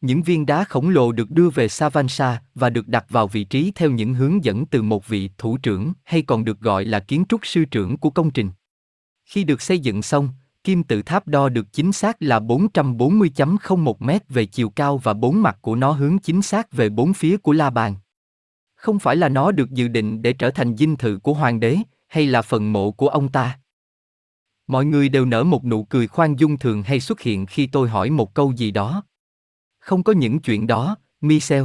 [0.00, 3.72] Những viên đá khổng lồ được đưa về Savansa và được đặt vào vị trí
[3.74, 7.24] theo những hướng dẫn từ một vị thủ trưởng hay còn được gọi là kiến
[7.28, 8.50] trúc sư trưởng của công trình.
[9.24, 10.28] Khi được xây dựng xong,
[10.64, 15.42] kim tự tháp đo được chính xác là 440.01 mét về chiều cao và bốn
[15.42, 17.94] mặt của nó hướng chính xác về bốn phía của la bàn.
[18.74, 21.78] Không phải là nó được dự định để trở thành dinh thự của hoàng đế,
[22.08, 23.58] hay là phần mộ của ông ta.
[24.66, 27.88] Mọi người đều nở một nụ cười khoan dung thường hay xuất hiện khi tôi
[27.88, 29.02] hỏi một câu gì đó.
[29.78, 31.64] Không có những chuyện đó, Michel.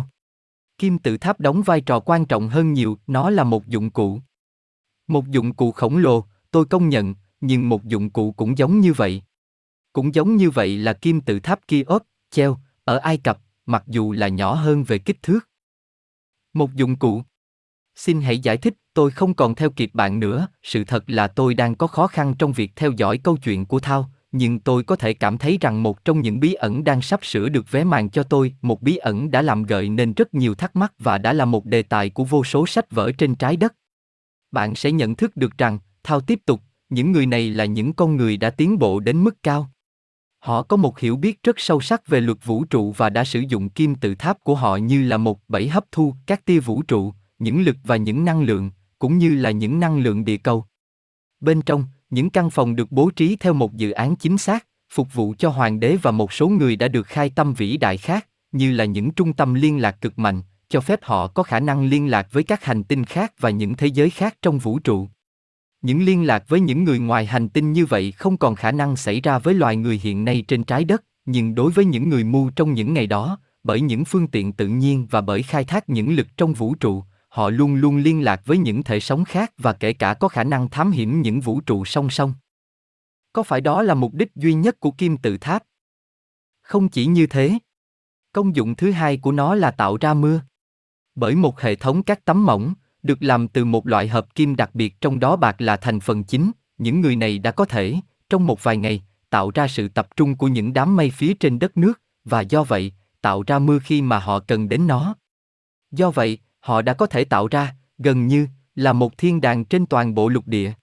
[0.78, 4.20] Kim tự tháp đóng vai trò quan trọng hơn nhiều, nó là một dụng cụ.
[5.08, 8.94] Một dụng cụ khổng lồ, tôi công nhận, nhưng một dụng cụ cũng giống như
[8.94, 9.22] vậy.
[9.94, 14.12] Cũng giống như vậy là kim tự tháp Kiot, treo, ở Ai Cập, mặc dù
[14.12, 15.50] là nhỏ hơn về kích thước.
[16.54, 17.24] Một dụng cụ.
[17.96, 21.54] Xin hãy giải thích, tôi không còn theo kịp bạn nữa, sự thật là tôi
[21.54, 24.96] đang có khó khăn trong việc theo dõi câu chuyện của Thao, nhưng tôi có
[24.96, 28.10] thể cảm thấy rằng một trong những bí ẩn đang sắp sửa được vé màn
[28.10, 31.34] cho tôi, một bí ẩn đã làm gợi nên rất nhiều thắc mắc và đã
[31.34, 33.76] là một đề tài của vô số sách vở trên trái đất.
[34.52, 36.62] Bạn sẽ nhận thức được rằng, Thao tiếp tục,
[36.94, 39.70] những người này là những con người đã tiến bộ đến mức cao.
[40.40, 43.40] Họ có một hiểu biết rất sâu sắc về luật vũ trụ và đã sử
[43.40, 46.82] dụng kim tự tháp của họ như là một bẫy hấp thu các tia vũ
[46.82, 50.66] trụ, những lực và những năng lượng, cũng như là những năng lượng địa cầu.
[51.40, 55.14] Bên trong, những căn phòng được bố trí theo một dự án chính xác, phục
[55.14, 58.28] vụ cho hoàng đế và một số người đã được khai tâm vĩ đại khác,
[58.52, 61.86] như là những trung tâm liên lạc cực mạnh, cho phép họ có khả năng
[61.86, 65.08] liên lạc với các hành tinh khác và những thế giới khác trong vũ trụ.
[65.84, 68.96] Những liên lạc với những người ngoài hành tinh như vậy không còn khả năng
[68.96, 72.24] xảy ra với loài người hiện nay trên trái đất, nhưng đối với những người
[72.24, 75.90] mù trong những ngày đó, bởi những phương tiện tự nhiên và bởi khai thác
[75.90, 79.54] những lực trong vũ trụ, họ luôn luôn liên lạc với những thể sống khác
[79.58, 82.34] và kể cả có khả năng thám hiểm những vũ trụ song song.
[83.34, 85.64] Có phải đó là mục đích duy nhất của kim tự tháp?
[86.62, 87.52] Không chỉ như thế.
[88.34, 90.42] Công dụng thứ hai của nó là tạo ra mưa.
[91.16, 94.76] Bởi một hệ thống các tấm mỏng, được làm từ một loại hợp kim đặc
[94.76, 97.96] biệt trong đó bạc là thành phần chính, những người này đã có thể,
[98.30, 101.60] trong một vài ngày, tạo ra sự tập trung của những đám mây phía trên
[101.60, 105.16] đất nước, và do vậy, tạo ra mưa khi mà họ cần đến nó.
[105.92, 109.86] Do vậy, họ đã có thể tạo ra, gần như, là một thiên đàng trên
[109.86, 110.74] toàn bộ lục địa.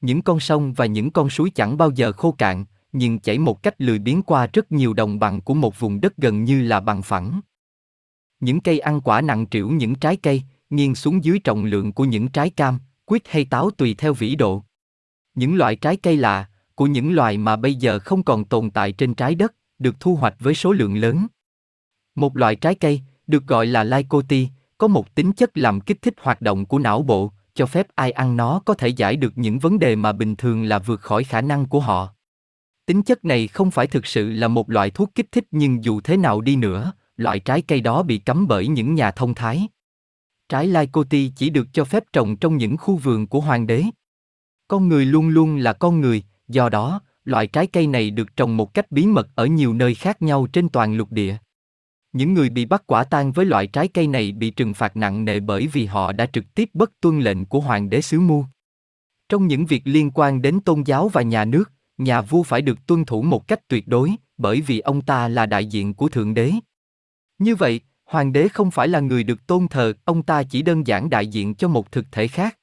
[0.00, 3.62] Những con sông và những con suối chẳng bao giờ khô cạn, nhưng chảy một
[3.62, 6.80] cách lười biếng qua rất nhiều đồng bằng của một vùng đất gần như là
[6.80, 7.40] bằng phẳng.
[8.40, 12.04] Những cây ăn quả nặng trĩu những trái cây, nghiêng xuống dưới trọng lượng của
[12.04, 14.64] những trái cam, quýt hay táo tùy theo vĩ độ.
[15.34, 18.92] Những loại trái cây lạ, của những loài mà bây giờ không còn tồn tại
[18.92, 21.26] trên trái đất, được thu hoạch với số lượng lớn.
[22.14, 24.48] Một loại trái cây, được gọi là lycoti,
[24.78, 28.10] có một tính chất làm kích thích hoạt động của não bộ, cho phép ai
[28.10, 31.24] ăn nó có thể giải được những vấn đề mà bình thường là vượt khỏi
[31.24, 32.08] khả năng của họ.
[32.86, 36.00] Tính chất này không phải thực sự là một loại thuốc kích thích nhưng dù
[36.00, 39.68] thế nào đi nữa, loại trái cây đó bị cấm bởi những nhà thông thái.
[40.48, 43.84] Trái lycoti chỉ được cho phép trồng trong những khu vườn của hoàng đế.
[44.68, 48.56] Con người luôn luôn là con người, do đó, loại trái cây này được trồng
[48.56, 51.36] một cách bí mật ở nhiều nơi khác nhau trên toàn lục địa.
[52.12, 55.24] Những người bị bắt quả tang với loại trái cây này bị trừng phạt nặng
[55.24, 58.44] nề bởi vì họ đã trực tiếp bất tuân lệnh của hoàng đế xứ Mu.
[59.28, 62.86] Trong những việc liên quan đến tôn giáo và nhà nước, nhà vua phải được
[62.86, 66.34] tuân thủ một cách tuyệt đối, bởi vì ông ta là đại diện của thượng
[66.34, 66.52] đế.
[67.38, 70.86] Như vậy, hoàng đế không phải là người được tôn thờ, ông ta chỉ đơn
[70.86, 72.58] giản đại diện cho một thực thể khác.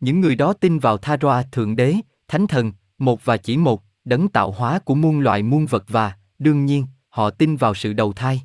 [0.00, 1.96] Những người đó tin vào Tha Roa thượng đế,
[2.28, 6.12] thánh thần, một và chỉ một, đấng tạo hóa của muôn loại muôn vật và,
[6.38, 8.42] đương nhiên, họ tin vào sự đầu thai.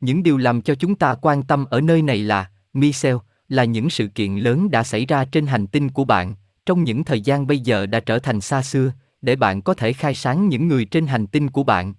[0.00, 3.16] Những điều làm cho chúng ta quan tâm ở nơi này là, Michel,
[3.48, 6.34] là những sự kiện lớn đã xảy ra trên hành tinh của bạn,
[6.66, 9.92] trong những thời gian bây giờ đã trở thành xa xưa, để bạn có thể
[9.92, 11.94] khai sáng những người trên hành tinh của bạn.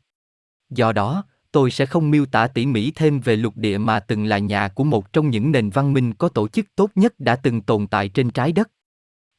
[0.70, 1.24] Do đó,
[1.56, 4.68] tôi sẽ không miêu tả tỉ mỉ thêm về lục địa mà từng là nhà
[4.68, 7.88] của một trong những nền văn minh có tổ chức tốt nhất đã từng tồn
[7.88, 8.72] tại trên trái đất.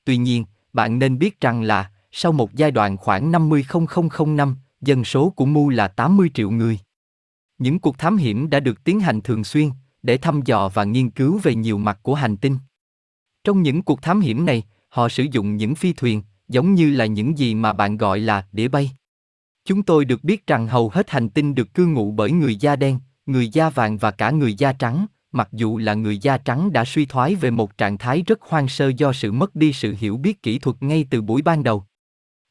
[0.04, 5.04] Tuy nhiên, bạn nên biết rằng là, sau một giai đoạn khoảng 50.000 năm, dân
[5.04, 6.78] số của Mu là 80 triệu người.
[7.58, 9.70] Những cuộc thám hiểm đã được tiến hành thường xuyên,
[10.02, 12.58] để thăm dò và nghiên cứu về nhiều mặt của hành tinh.
[13.44, 17.06] Trong những cuộc thám hiểm này, họ sử dụng những phi thuyền, giống như là
[17.06, 18.90] những gì mà bạn gọi là đĩa bay.
[19.66, 22.76] Chúng tôi được biết rằng hầu hết hành tinh được cư ngụ bởi người da
[22.76, 26.72] đen, người da vàng và cả người da trắng, mặc dù là người da trắng
[26.72, 29.94] đã suy thoái về một trạng thái rất hoang sơ do sự mất đi sự
[29.98, 31.84] hiểu biết kỹ thuật ngay từ buổi ban đầu.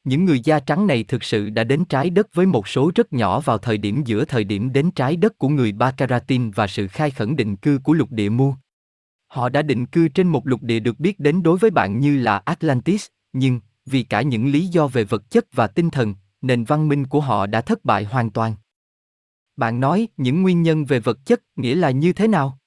[0.03, 3.13] Những người da trắng này thực sự đã đến trái đất với một số rất
[3.13, 6.87] nhỏ vào thời điểm giữa thời điểm đến trái đất của người Bakaratin và sự
[6.87, 8.55] khai khẩn định cư của lục địa Mu.
[9.27, 12.17] Họ đã định cư trên một lục địa được biết đến đối với bạn như
[12.17, 16.15] là Atlantis, nhưng, vì cả những lý do về vật chất và tinh thần,
[16.47, 18.55] nền văn minh của họ đã thất bại hoàn toàn.
[19.57, 22.57] Bạn nói những nguyên nhân về vật chất nghĩa là như thế nào?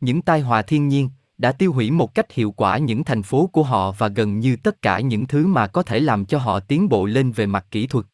[0.00, 3.46] Những tai họa thiên nhiên đã tiêu hủy một cách hiệu quả những thành phố
[3.46, 6.60] của họ và gần như tất cả những thứ mà có thể làm cho họ
[6.60, 8.06] tiến bộ lên về mặt kỹ thuật.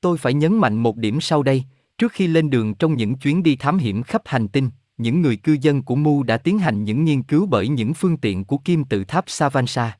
[0.00, 1.64] Tôi phải nhấn mạnh một điểm sau đây,
[1.98, 5.36] trước khi lên đường trong những chuyến đi thám hiểm khắp hành tinh, những người
[5.36, 8.58] cư dân của Mu đã tiến hành những nghiên cứu bởi những phương tiện của
[8.58, 9.98] kim tự tháp Savansa.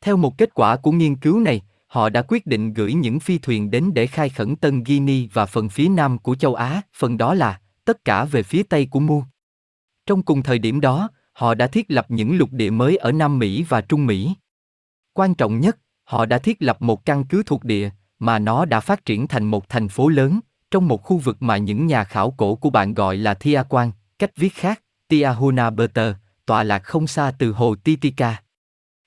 [0.00, 1.62] Theo một kết quả của nghiên cứu này,
[1.92, 5.46] họ đã quyết định gửi những phi thuyền đến để khai khẩn Tân Guinea và
[5.46, 9.00] phần phía nam của châu Á, phần đó là tất cả về phía tây của
[9.00, 9.24] Mu.
[10.06, 13.38] Trong cùng thời điểm đó, họ đã thiết lập những lục địa mới ở Nam
[13.38, 14.34] Mỹ và Trung Mỹ.
[15.12, 18.80] Quan trọng nhất, họ đã thiết lập một căn cứ thuộc địa, mà nó đã
[18.80, 22.30] phát triển thành một thành phố lớn, trong một khu vực mà những nhà khảo
[22.30, 26.14] cổ của bạn gọi là Thia Quan, cách viết khác, Tiahuna Berter,
[26.46, 28.42] tọa lạc không xa từ hồ Titicaca.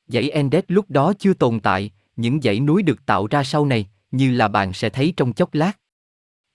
[0.08, 3.88] Dãy Endes lúc đó chưa tồn tại, những dãy núi được tạo ra sau này,
[4.12, 5.80] như là bạn sẽ thấy trong chốc lát.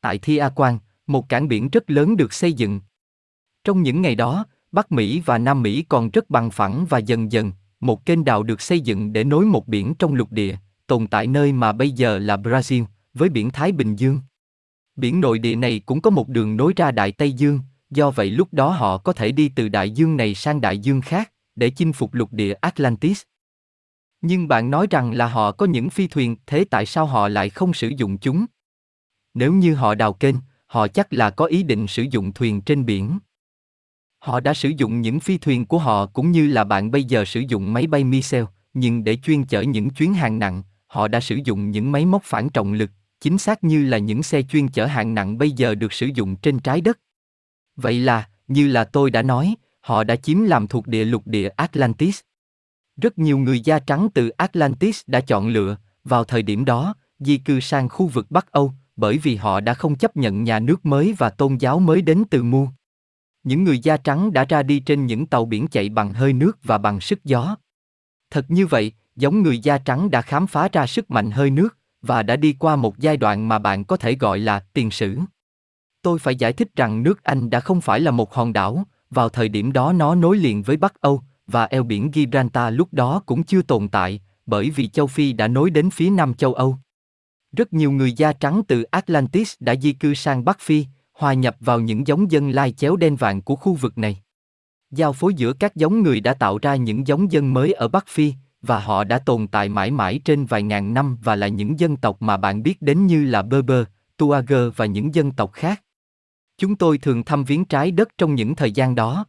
[0.01, 2.81] Tại Thi A Quan, một cảng biển rất lớn được xây dựng.
[3.65, 7.33] Trong những ngày đó, Bắc Mỹ và Nam Mỹ còn rất bằng phẳng và dần
[7.33, 11.07] dần, một kênh đào được xây dựng để nối một biển trong lục địa, tồn
[11.07, 14.21] tại nơi mà bây giờ là Brazil, với biển Thái Bình Dương.
[14.97, 18.31] Biển nội địa này cũng có một đường nối ra Đại Tây Dương, do vậy
[18.31, 21.71] lúc đó họ có thể đi từ đại dương này sang đại dương khác, để
[21.71, 23.23] chinh phục lục địa Atlantis.
[24.23, 27.51] Nhưng bạn nói rằng là họ có những phi thuyền, thế tại sao họ lại
[27.51, 28.47] không sử dụng chúng?
[29.35, 32.87] Nếu như họ đào kênh, họ chắc là có ý định sử dụng thuyền trên
[32.87, 33.19] biển.
[34.19, 37.25] Họ đã sử dụng những phi thuyền của họ cũng như là bạn bây giờ
[37.25, 41.21] sử dụng máy bay micel nhưng để chuyên chở những chuyến hàng nặng, họ đã
[41.21, 44.69] sử dụng những máy móc phản trọng lực, chính xác như là những xe chuyên
[44.69, 46.99] chở hàng nặng bây giờ được sử dụng trên trái đất.
[47.77, 51.49] Vậy là, như là tôi đã nói, họ đã chiếm làm thuộc địa lục địa
[51.49, 52.21] Atlantis.
[52.97, 57.39] Rất nhiều người da trắng từ Atlantis đã chọn lựa, vào thời điểm đó, di
[57.39, 60.87] cư sang khu vực Bắc Âu, bởi vì họ đã không chấp nhận nhà nước
[60.87, 62.69] mới và tôn giáo mới đến từ Mu.
[63.43, 66.59] Những người da trắng đã ra đi trên những tàu biển chạy bằng hơi nước
[66.65, 67.57] và bằng sức gió.
[68.31, 71.77] Thật như vậy, giống người da trắng đã khám phá ra sức mạnh hơi nước
[72.03, 75.19] và đã đi qua một giai đoạn mà bạn có thể gọi là tiền sử.
[76.03, 79.29] Tôi phải giải thích rằng nước Anh đã không phải là một hòn đảo, vào
[79.29, 83.23] thời điểm đó nó nối liền với Bắc Âu, và eo biển Gibraltar lúc đó
[83.27, 86.77] cũng chưa tồn tại, bởi vì châu Phi đã nối đến phía nam châu Âu.
[87.53, 91.57] Rất nhiều người da trắng từ Atlantis đã di cư sang Bắc Phi, hòa nhập
[91.61, 94.23] vào những giống dân lai chéo đen vàng của khu vực này.
[94.91, 98.07] Giao phối giữa các giống người đã tạo ra những giống dân mới ở Bắc
[98.09, 98.33] Phi,
[98.63, 101.97] và họ đã tồn tại mãi mãi trên vài ngàn năm và là những dân
[101.97, 103.85] tộc mà bạn biết đến như là Berber,
[104.17, 105.83] Tuareg và những dân tộc khác.
[106.59, 109.27] Chúng tôi thường thăm viếng trái đất trong những thời gian đó.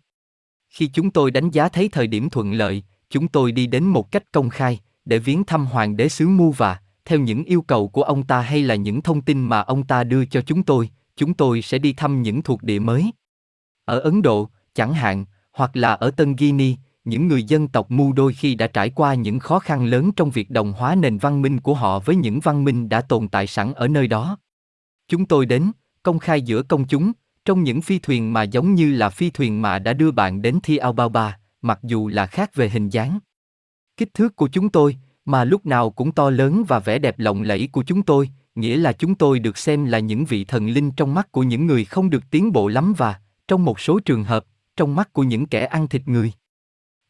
[0.71, 4.12] Khi chúng tôi đánh giá thấy thời điểm thuận lợi, chúng tôi đi đến một
[4.12, 7.88] cách công khai để viếng thăm hoàng đế xứ Mu và, theo những yêu cầu
[7.88, 10.89] của ông ta hay là những thông tin mà ông ta đưa cho chúng tôi,
[11.15, 13.12] chúng tôi sẽ đi thăm những thuộc địa mới.
[13.86, 18.13] Ở Ấn Độ, chẳng hạn, hoặc là ở Tân Guinea, những người dân tộc Mu
[18.13, 21.41] đôi khi đã trải qua những khó khăn lớn trong việc đồng hóa nền văn
[21.41, 24.38] minh của họ với những văn minh đã tồn tại sẵn ở nơi đó.
[25.07, 25.71] Chúng tôi đến,
[26.03, 27.12] công khai giữa công chúng,
[27.45, 30.60] trong những phi thuyền mà giống như là phi thuyền mà đã đưa bạn đến
[30.63, 33.20] Thi Aobaba, mặc dù là khác về hình dáng.
[33.97, 37.41] Kích thước của chúng tôi, mà lúc nào cũng to lớn và vẻ đẹp lộng
[37.41, 40.91] lẫy của chúng tôi, nghĩa là chúng tôi được xem là những vị thần linh
[40.91, 43.16] trong mắt của những người không được tiến bộ lắm và,
[43.47, 44.45] trong một số trường hợp,
[44.78, 46.32] trong mắt của những kẻ ăn thịt người.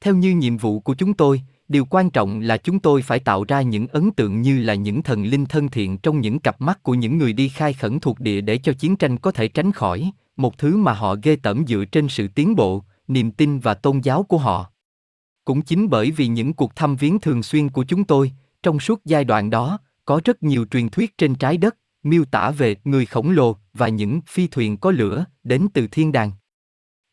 [0.01, 3.43] Theo như nhiệm vụ của chúng tôi, điều quan trọng là chúng tôi phải tạo
[3.47, 6.83] ra những ấn tượng như là những thần linh thân thiện trong những cặp mắt
[6.83, 9.71] của những người đi khai khẩn thuộc địa để cho chiến tranh có thể tránh
[9.71, 13.73] khỏi, một thứ mà họ ghê tởm dựa trên sự tiến bộ, niềm tin và
[13.73, 14.71] tôn giáo của họ.
[15.45, 18.31] Cũng chính bởi vì những cuộc thăm viếng thường xuyên của chúng tôi,
[18.63, 22.51] trong suốt giai đoạn đó, có rất nhiều truyền thuyết trên trái đất, miêu tả
[22.51, 26.31] về người khổng lồ và những phi thuyền có lửa đến từ thiên đàng.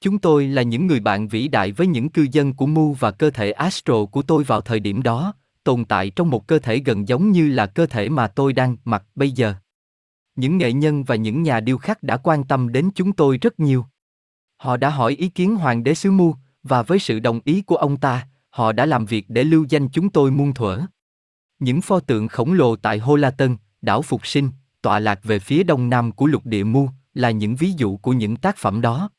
[0.01, 3.11] Chúng tôi là những người bạn vĩ đại với những cư dân của Mu và
[3.11, 6.79] cơ thể astro của tôi vào thời điểm đó, tồn tại trong một cơ thể
[6.79, 9.55] gần giống như là cơ thể mà tôi đang mặc bây giờ.
[10.39, 13.61] Những nghệ nhân và những nhà điêu khắc đã quan tâm đến chúng tôi rất
[13.61, 13.86] nhiều.
[14.57, 17.76] Họ đã hỏi ý kiến hoàng đế xứ Mu, và với sự đồng ý của
[17.76, 20.80] ông ta, họ đã làm việc để lưu danh chúng tôi muôn thuở.
[21.59, 24.51] Những pho tượng khổng lồ tại Hô La Tân, đảo Phục Sinh,
[24.82, 28.12] tọa lạc về phía đông nam của lục địa Mu, là những ví dụ của
[28.12, 29.11] những tác phẩm đó.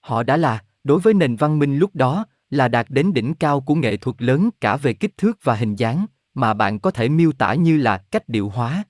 [0.00, 3.60] Họ đã là, đối với nền văn minh lúc đó, là đạt đến đỉnh cao
[3.60, 7.08] của nghệ thuật lớn cả về kích thước và hình dáng, mà bạn có thể
[7.08, 8.84] miêu tả như là cách điệu hóa.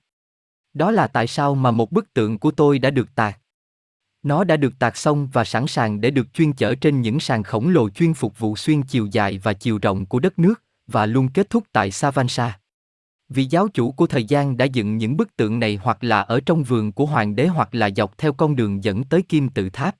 [0.79, 3.39] Đó là tại sao mà một bức tượng của tôi đã được tạc.
[4.23, 7.43] Nó đã được tạc xong và sẵn sàng để được chuyên chở trên những sàn
[7.43, 11.05] khổng lồ chuyên phục vụ xuyên chiều dài và chiều rộng của đất nước, và
[11.05, 12.59] luôn kết thúc tại Savansa.
[13.29, 16.39] Vị giáo chủ của thời gian đã dựng những bức tượng này hoặc là ở
[16.45, 19.69] trong vườn của hoàng đế hoặc là dọc theo con đường dẫn tới kim tự
[19.69, 19.95] tháp.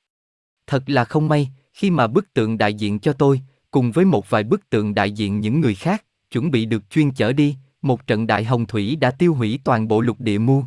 [0.68, 4.30] Thật là không may, khi mà bức tượng đại diện cho tôi, cùng với một
[4.30, 8.08] vài bức tượng đại diện những người khác, chuẩn bị được chuyên chở đi, một
[8.08, 10.64] trận đại hồng thủy đã tiêu hủy toàn bộ lục địa mu.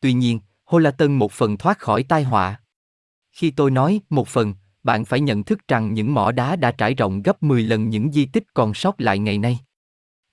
[0.00, 2.60] Tuy nhiên, Holaton La một phần thoát khỏi tai họa.
[3.32, 6.94] Khi tôi nói một phần, bạn phải nhận thức rằng những mỏ đá đã trải
[6.94, 9.58] rộng gấp 10 lần những di tích còn sót lại ngày nay.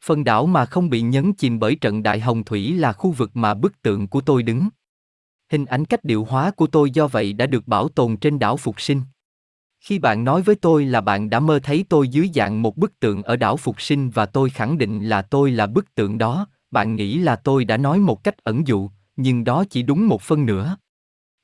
[0.06, 3.32] Phần đảo mà không bị nhấn chìm bởi trận đại hồng thủy là khu vực
[3.34, 4.70] mà bức tượng của tôi đứng.
[5.52, 8.58] Hình ảnh cách điệu hóa của tôi do vậy đã được bảo tồn trên đảo
[8.58, 9.02] Phục Sinh.
[9.80, 13.00] Khi bạn nói với tôi là bạn đã mơ thấy tôi dưới dạng một bức
[13.00, 16.48] tượng ở đảo Phục Sinh và tôi khẳng định là tôi là bức tượng đó,
[16.72, 20.22] bạn nghĩ là tôi đã nói một cách ẩn dụ, nhưng đó chỉ đúng một
[20.22, 20.78] phân nữa.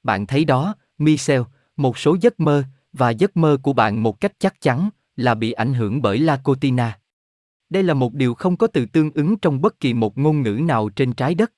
[0.04, 1.42] Bạn thấy đó, Michel,
[1.78, 2.64] một số giấc mơ,
[2.94, 6.38] và giấc mơ của bạn một cách chắc chắn, là bị ảnh hưởng bởi La
[6.38, 7.00] Cotina.
[7.70, 10.60] Đây là một điều không có từ tương ứng trong bất kỳ một ngôn ngữ
[10.64, 11.52] nào trên trái đất.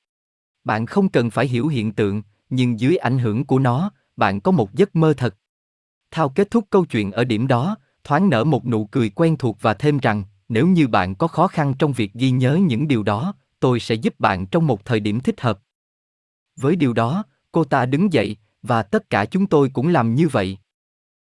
[0.63, 4.51] Bạn không cần phải hiểu hiện tượng, nhưng dưới ảnh hưởng của nó, bạn có
[4.51, 5.36] một giấc mơ thật.
[6.18, 9.57] Thao kết thúc câu chuyện ở điểm đó, thoáng nở một nụ cười quen thuộc
[9.61, 13.03] và thêm rằng, nếu như bạn có khó khăn trong việc ghi nhớ những điều
[13.03, 15.59] đó, tôi sẽ giúp bạn trong một thời điểm thích hợp.
[16.55, 20.28] Với điều đó, cô ta đứng dậy, và tất cả chúng tôi cũng làm như
[20.28, 20.57] vậy.